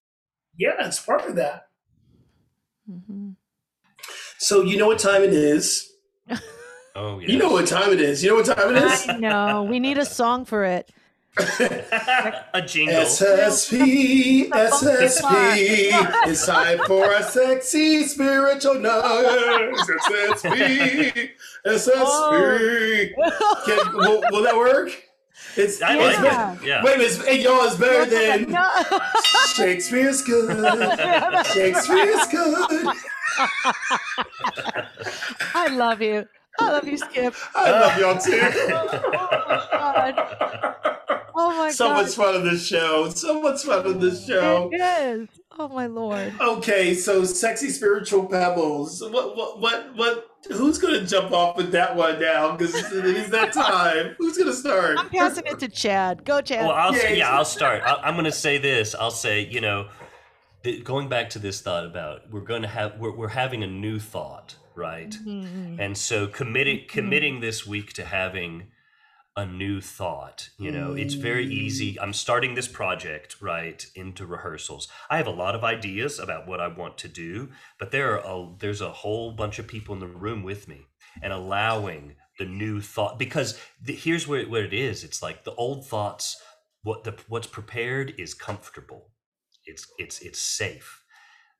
[0.57, 1.63] yeah, it's part of that.
[2.89, 3.31] Mm-hmm.
[4.37, 5.91] So you know what time it is.
[6.95, 7.27] Oh yeah.
[7.27, 8.23] You know what time it is.
[8.23, 9.09] You know what time it is.
[9.09, 9.63] I know.
[9.63, 10.89] We need a song for it.
[11.37, 12.95] A jingle.
[13.01, 15.89] SSP, SSP,
[16.27, 19.81] it's time for a sexy spiritual nurse.
[20.09, 21.29] SSP,
[21.65, 23.11] SSP.
[23.17, 23.63] Oh.
[23.65, 24.91] Can, will, will that work?
[25.57, 26.53] It's, I it's like Yeah.
[26.53, 26.63] it.
[26.63, 26.83] Yeah.
[26.83, 28.69] Wait a minute, hey, y'all, it's better than No.
[29.53, 30.49] Shakespeare's good.
[31.53, 32.87] Shakespeare's good.
[35.53, 36.27] I love you.
[36.59, 37.33] I love you, Skip.
[37.55, 38.41] I love y'all too.
[39.77, 40.75] Oh, my God.
[41.37, 42.03] Oh my so god.
[42.03, 43.09] much fun on this show.
[43.09, 44.69] So much fun on this show.
[44.71, 45.27] It is.
[45.59, 46.33] Oh my lord.
[46.39, 49.01] Okay, so sexy spiritual pebbles.
[49.01, 52.55] What what what what who's gonna jump off with that one now?
[52.55, 54.15] Because it is that time.
[54.17, 54.97] Who's gonna start?
[54.97, 56.23] I'm passing it to Chad.
[56.23, 56.65] Go, Chad.
[56.65, 57.83] Well, I'll Yeah, say, yeah, I'll start.
[57.83, 58.95] I, I'm going to say this.
[58.95, 59.89] I'll say, you know,
[60.83, 63.99] going back to this thought about we're going to have we're, we're having a new
[63.99, 65.11] thought, right?
[65.11, 65.79] Mhm.
[65.79, 68.71] And so committing committing this week to having
[69.37, 71.99] a new thought, you know, it's very easy.
[71.99, 74.87] I'm starting this project right into rehearsals.
[75.09, 78.19] I have a lot of ideas about what I want to do, but there are
[78.19, 80.85] a, there's a whole bunch of people in the room with me
[81.21, 85.03] and allowing the new thought because the, here's where what it is.
[85.03, 86.41] It's like the old thoughts
[86.83, 89.11] what the what's prepared is comfortable.
[89.65, 91.03] It's it's it's safe.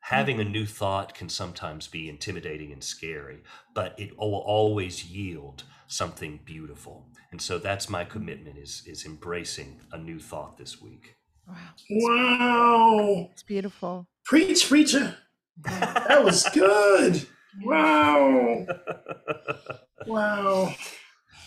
[0.09, 3.41] Having a new thought can sometimes be intimidating and scary,
[3.73, 7.07] but it will always yield something beautiful.
[7.31, 11.15] And so that's my commitment is is embracing a new thought this week.
[11.47, 11.55] Wow.
[11.89, 13.29] Wow.
[13.31, 14.07] It's beautiful.
[14.25, 15.17] Preach, preacher.
[15.63, 17.25] That was good.
[17.63, 18.67] Wow.
[20.05, 20.75] Wow.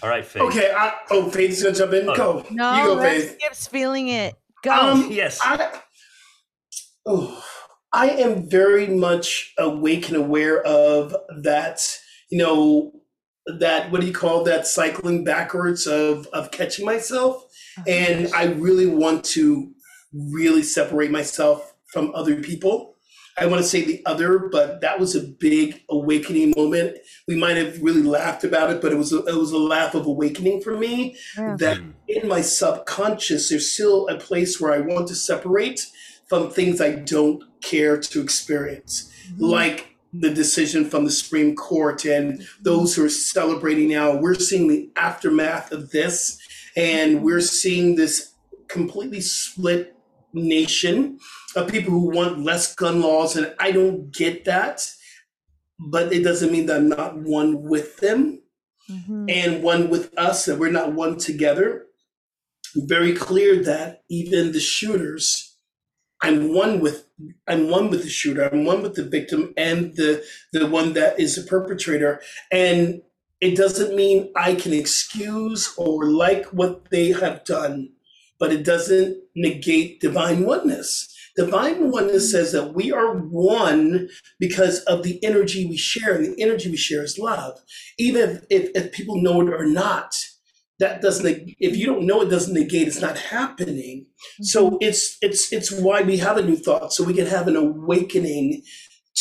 [0.03, 0.43] All right, Faith.
[0.43, 2.09] Okay, I, oh Faith's gonna jump in.
[2.09, 2.15] Oh.
[2.17, 2.47] Go.
[2.51, 3.35] No, you go, Rev Faith.
[3.35, 4.35] Skip's feeling it.
[4.65, 4.73] Go.
[4.73, 5.39] Um, Yes.
[5.41, 5.81] I,
[7.07, 7.45] oh,
[7.93, 11.99] I am very much awake and aware of that,
[12.31, 12.93] you know,
[13.47, 17.45] that, what do you call that, cycling backwards of, of catching myself.
[17.87, 19.73] And I really want to
[20.13, 22.95] really separate myself from other people.
[23.41, 26.99] I want to say the other, but that was a big awakening moment.
[27.29, 29.95] We might have really laughed about it, but it was a, it was a laugh
[29.95, 31.57] of awakening for me Yeah.
[31.59, 31.93] that Mm.
[32.09, 35.87] in my subconscious, there's still a place where I want to separate
[36.29, 42.47] from things I don't care to experience, like the decision from the Supreme Court and
[42.63, 44.17] those who are celebrating now.
[44.17, 46.39] We're seeing the aftermath of this,
[46.77, 48.33] and we're seeing this
[48.69, 49.95] completely split
[50.33, 51.19] nation
[51.57, 54.87] of people who want less gun laws, and I don't get that.
[55.79, 58.43] But it doesn't mean that I'm not one with them
[58.91, 59.31] Mhm.
[59.31, 61.87] and one with us, that we're not one together.
[62.75, 65.48] Very clear that even the shooters,
[66.23, 67.07] I'm one with
[67.49, 71.21] I'm one with the shooter, I'm one with the victim and the the one that
[71.21, 72.21] is the perpetrator.
[72.53, 73.03] And
[73.41, 77.91] it doesn't mean I can excuse or like what they have done,
[78.41, 81.15] but it doesn't negate divine oneness.
[81.37, 84.09] Divine oneness says that we are one
[84.41, 87.55] because of the energy we share, and the energy we share is love
[87.99, 90.17] even if, if, if people know it or not
[90.79, 94.07] that doesn't if you don't know it doesn't negate it's not happening.
[94.43, 94.77] So mm-hmm.
[94.81, 98.63] it's it's it's why we have a new thought so we can have an awakening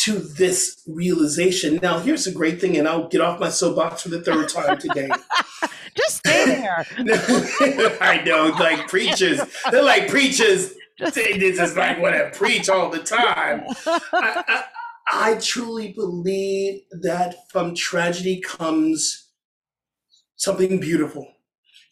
[0.04, 1.80] to this realization.
[1.82, 4.78] Now here's a great thing and i'll get off my soapbox for the third time
[4.78, 5.08] today.
[5.96, 6.86] Just stay there.
[8.00, 9.40] i know like preachers.
[9.70, 10.74] They're like preachers.
[10.98, 13.64] This is like what i preach all the time.
[13.86, 14.64] I, I,
[15.12, 19.28] I truly believe that from tragedy comes
[20.36, 21.26] something beautiful.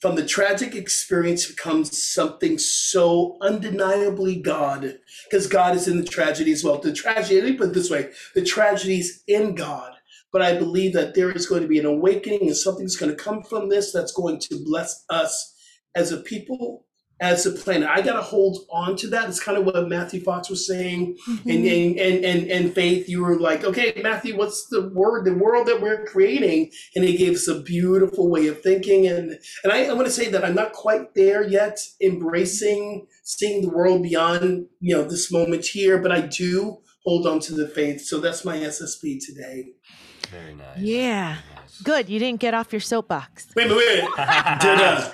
[0.00, 6.52] From the tragic experience comes something so undeniably God, because God is in the tragedy
[6.52, 6.78] as well.
[6.78, 9.92] The tragedy, let me put it this way the tragedy is in God.
[10.32, 13.16] But I believe that there is going to be an awakening and something's going to
[13.16, 15.54] come from this that's going to bless us
[15.94, 16.84] as a people,
[17.18, 17.88] as a planet.
[17.88, 19.28] I got to hold on to that.
[19.28, 21.48] It's kind of what Matthew Fox was saying and, Mhm.
[21.48, 25.66] and and and and faith you were like okay matthew what's the word the world
[25.66, 29.84] that we're creating and he gave us a beautiful way of thinking and and i,
[29.86, 34.66] I want to say that i'm not quite there yet embracing seeing the world beyond
[34.80, 38.44] you know this moment here but i do hold on to the faith so that's
[38.44, 39.72] my ssp today
[40.30, 40.78] Very nice.
[40.78, 41.36] Yeah.
[41.82, 42.04] Very nice.
[42.04, 42.08] Good.
[42.12, 43.48] You didn't get off your soapbox.
[43.56, 45.10] wait wait wait da-da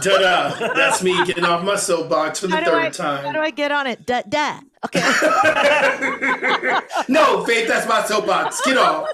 [0.00, 3.32] da-da that's me getting off my soapbox for the How do I- third time How
[3.32, 4.04] do I get on it?
[4.06, 4.58] Da da.
[4.84, 5.00] Okay.
[7.08, 8.60] no, Faith, that's my soapbox.
[8.64, 9.08] Get off.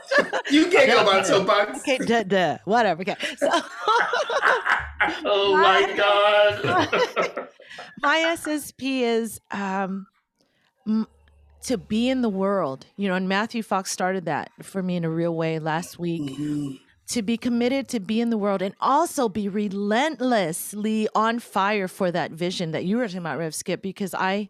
[0.51, 1.79] You can't get on my soapbox.
[1.81, 1.99] Okay.
[1.99, 2.57] Da da.
[2.65, 3.03] Whatever.
[3.03, 3.17] Okay.
[3.37, 3.49] So
[5.25, 7.49] Oh my God.
[8.03, 10.07] my SSP is um,
[10.87, 11.07] m-
[11.65, 12.87] to be in the world.
[12.97, 16.23] You know, and Matthew Fox started that for me in a real way last week.
[16.39, 16.81] Mhm.
[17.09, 22.11] To be committed to be in the world and also be relentlessly on fire for
[22.11, 24.49] that vision that you were talking about, Rev Skip, because I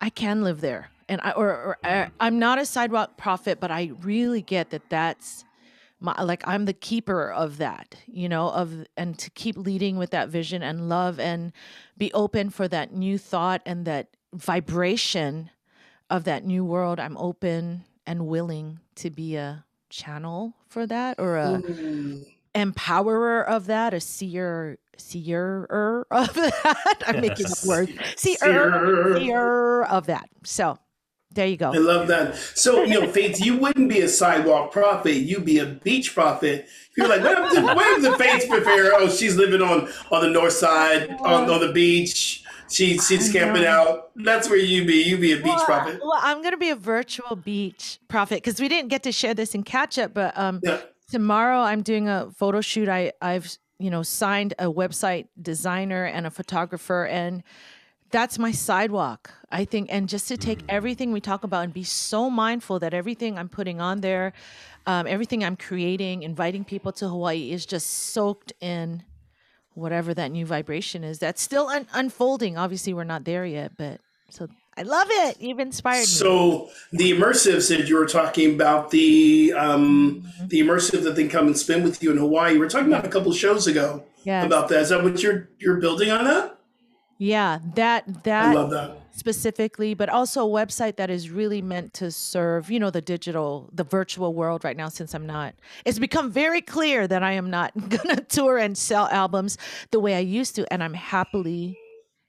[0.00, 0.90] I can live there.
[1.08, 4.88] And I or, or I, I'm not a sidewalk prophet, but I really get that
[4.88, 5.44] that's
[5.98, 10.10] my like I'm the keeper of that, you know, of and to keep leading with
[10.10, 11.52] that vision and love and
[11.98, 15.50] be open for that new thought and that vibration
[16.08, 17.00] of that new world.
[17.00, 22.24] I'm open and willing to be a channel for that or a Mm.
[22.54, 27.02] empowerer of that, a seer, seerer of that.
[27.06, 27.90] I'm making up words.
[28.16, 29.18] Seer, Seer.
[29.18, 30.28] seer of that.
[30.44, 30.78] So
[31.32, 31.72] there you go.
[31.72, 32.34] I love that.
[32.54, 35.14] So, you know, Faith, you wouldn't be a sidewalk prophet.
[35.14, 36.66] You'd be a beach prophet.
[36.96, 38.92] You're like, what if the, what if the Faith prefer?
[38.96, 42.39] Oh, she's living on on the north side, on, on the beach.
[42.70, 44.10] She, she's camping out.
[44.16, 45.02] That's where you be.
[45.02, 46.00] You be a beach Well, prophet.
[46.02, 49.34] Well, I'm going to be a virtual beach prophet because we didn't get to share
[49.34, 50.80] this in catch up, but um, Yeah.
[51.10, 52.88] tomorrow I'm doing a photo shoot.
[52.88, 57.42] I I've you know signed a website designer and a photographer, and
[58.10, 59.32] that's my sidewalk.
[59.50, 62.94] I think, and just to take everything we talk about and be so mindful that
[62.94, 64.32] everything I'm putting on there,
[64.86, 69.02] um, everything I'm creating, inviting people to Hawaii is just soaked in
[69.74, 71.18] whatever that new vibration is.
[71.18, 72.56] That's still un- unfolding.
[72.58, 75.40] Obviously, we're not there yet, but so I love it.
[75.40, 76.04] You've inspired me.
[76.06, 81.46] So the immersives that you were talking about, the um, the immersive that they come
[81.46, 84.44] and spend with you in Hawaii, we were talking about a couple shows ago Yes.
[84.44, 84.82] about that.
[84.82, 86.58] Is that what you're you're building on that?
[87.18, 88.99] Yeah, that that I love that.
[89.12, 93.68] Specifically, but also a website that is really meant to serve, you know, the digital,
[93.72, 94.88] the virtual world right now.
[94.88, 95.54] Since I'm not,
[95.84, 99.58] it's become very clear that I am not gonna tour and sell albums
[99.90, 101.78] the way I used to, and I'm happily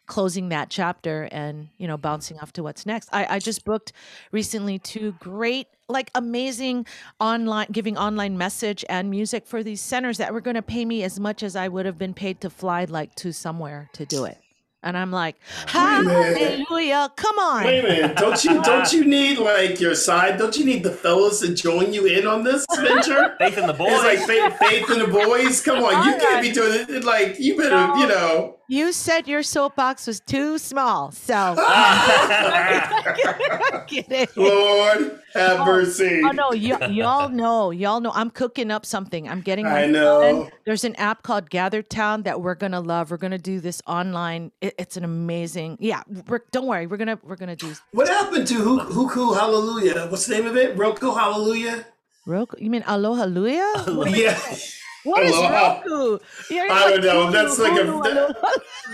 [0.08, 3.10] closing that chapter and you know bouncing off to what's next.
[3.14, 3.94] I, I just booked
[4.32, 6.86] recently two great like amazing
[7.20, 11.04] online giving online message and music for these centers that were going to pay me
[11.04, 14.26] as much as I would have been paid to fly like to somewhere to do
[14.26, 14.38] it.
[14.84, 15.36] And I'm like,
[15.68, 17.64] hallelujah, come on.
[17.66, 20.38] Wait a minute, don't you don't you need like your side?
[20.38, 23.36] Don't you need the fellas to join you in on this venture?
[23.40, 23.90] Faith in the boys.
[23.92, 25.62] It's like faith, faith in the boys.
[25.62, 27.04] Come on, you can't be doing it.
[27.04, 28.58] Like you better, you know.
[28.72, 31.12] You said your soapbox was too small.
[31.12, 31.34] So.
[34.38, 36.22] Lord have oh, mercy.
[36.24, 38.14] Oh no, y- y'all know, y'all know.
[38.16, 39.28] I'm cooking up something.
[39.28, 39.66] I'm getting.
[39.66, 40.22] my I know.
[40.22, 40.52] son.
[40.66, 43.12] There's an app called Gather Town that we're gonna love.
[43.12, 44.54] We're gonna do this online.
[44.62, 45.76] It, it's an amazing.
[45.82, 46.88] Yeah, we're, don't worry.
[46.88, 47.74] We're gonna we're gonna do.
[47.92, 50.08] What happened to Hu- Huku Hallelujah?
[50.08, 50.78] What's the name of it?
[50.78, 51.86] Roku Hallelujah?
[52.26, 52.56] Roku.
[52.64, 54.16] You mean Aloha Luya?
[54.18, 54.40] Yeah.
[55.04, 55.80] What is Aloha.
[55.82, 56.20] Roku?
[56.50, 57.32] You're I don't know.
[57.32, 58.50] That's like a- Hulu, Aloha,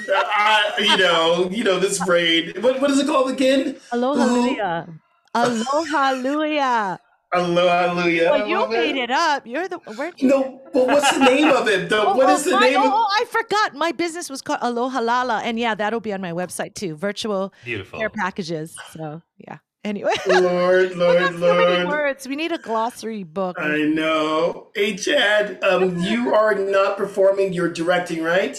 [0.10, 2.53] I, you know, you know this brain.
[2.62, 3.78] What what is it called again?
[3.91, 4.55] Aloha Hulu?
[4.58, 4.99] Luya.
[5.36, 6.99] Aloha Luya.
[7.34, 8.28] Aloha, hallelujah.
[8.28, 9.10] I Well, you made it.
[9.10, 9.45] it up.
[9.45, 9.80] You're the.
[9.80, 11.89] Where No, but what's the name of it?
[11.89, 12.08] though?
[12.14, 13.76] Oh, what oh, is the my- name oh, of oh, I forgot.
[13.76, 16.95] My business was called Aloha Lala, and yeah, that'll be on my website too.
[16.95, 17.99] Virtual Beautiful.
[17.99, 18.78] care packages.
[18.93, 19.58] So yeah.
[19.88, 21.88] Anyway, Lord, we Lord, got so many Lord.
[21.88, 22.28] words.
[22.28, 23.56] We need a glossary book.
[23.58, 24.68] I know.
[24.76, 28.58] Hey, Chad, um, you are not performing, you're directing, right?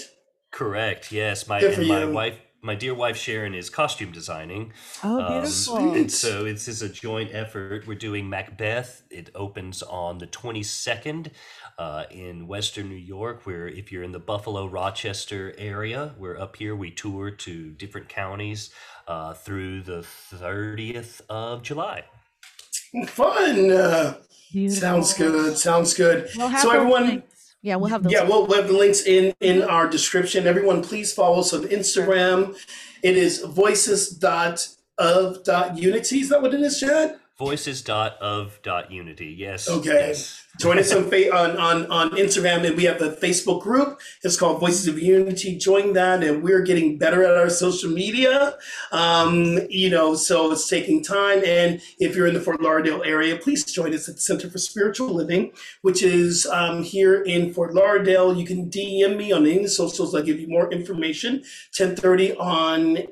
[0.53, 1.13] Correct.
[1.13, 2.11] Yes, my Good for and my you.
[2.13, 4.73] wife, my dear wife Sharon, is costume designing.
[5.05, 5.95] oh, Um, beautiful.
[5.95, 7.87] and so this is a joint effort.
[7.87, 9.03] We're doing Macbeth.
[9.11, 11.31] It opens on the 22nd
[11.79, 13.45] uh, in Western New York.
[13.45, 16.75] Where if you're in the Buffalo, Rochester area, we're up here.
[16.75, 18.71] We tour to different counties
[19.09, 22.05] uh, through the 30th of July.
[23.07, 23.71] Fun.
[23.71, 24.15] Uh,
[24.69, 25.59] sounds good.
[25.59, 26.29] Sounds good.
[26.37, 27.55] We'll have so, everyone, links.
[27.63, 28.13] Yeah, we'll have those.
[28.13, 30.47] yeah, we'll, we'll have the links in, in our description.
[30.47, 32.57] Everyone, please follow us on Instagram.
[33.03, 36.21] It is voices.of.unity.
[36.21, 37.18] Is that what it is, Chad?
[37.39, 39.37] Voices.of.unity.
[39.39, 39.69] Yes.
[39.69, 40.09] Okay.
[40.09, 40.45] yes.
[40.59, 44.01] Join us on, fa- on on on Instagram, and we have a Facebook group.
[44.25, 45.57] It's called Voices of Unity.
[45.57, 48.57] Join that, and we're getting better at our social media.
[48.91, 51.45] Um, you know, so it's taking time.
[51.47, 54.59] And if you're in the Fort Lauderdale area, please join us at the Center for
[54.59, 58.37] Spiritual Living, which is um, here in Fort Lauderdale.
[58.37, 60.13] You can DM me on any of the socials.
[60.13, 61.45] I'll give you more information.
[61.79, 63.07] 10:30 on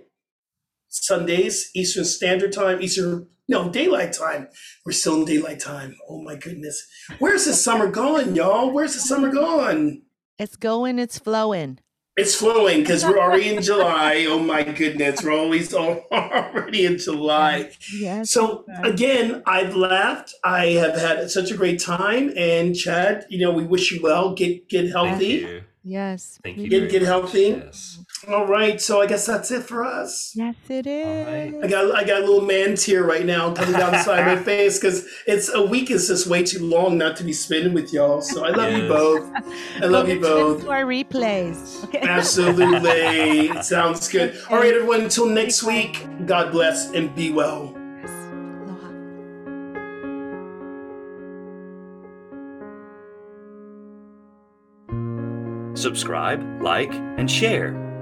[1.05, 4.49] Sundays, Eastern Standard Time, Eastern no daylight time.
[4.85, 5.97] We're still in daylight time.
[6.09, 6.85] Oh my goodness.
[7.21, 8.71] Where's the summer going, y'all?
[8.71, 10.03] Where's the summer going?
[10.39, 10.99] It's going.
[10.99, 11.79] It's flowing.
[12.17, 14.25] It's flowing because we're already in July.
[14.27, 17.73] Oh my goodness, we're always already in July.
[17.95, 18.31] Yes.
[18.31, 20.33] So again, I've laughed.
[20.43, 22.33] I have had such a great time.
[22.37, 24.35] And Chad, you know, we wish you well.
[24.35, 25.27] Get get Thank healthy.
[25.27, 25.63] you.
[25.85, 26.39] Yes.
[26.43, 26.69] Thank you.
[26.69, 27.61] Get- get healthy.
[27.65, 28.03] Yes.
[28.29, 28.81] All right.
[28.81, 30.33] So I guess that's it for us.
[30.35, 31.27] Yes, it is.
[31.55, 31.65] right.
[31.65, 34.39] I got I got a little man tear right now coming down the side of
[34.39, 37.75] my face because it's a week is just way too long not to be spending
[37.75, 38.21] with y'all.
[38.21, 39.31] So I love you both.
[39.81, 40.63] I love you both.
[40.63, 41.85] To our replays.
[41.85, 41.99] Okay.
[42.03, 43.63] Absolutely.
[43.63, 44.37] Sounds good.
[44.51, 47.75] All right, everyone, until next week, God bless and be well.
[55.75, 57.86] Subscribe, like, and share.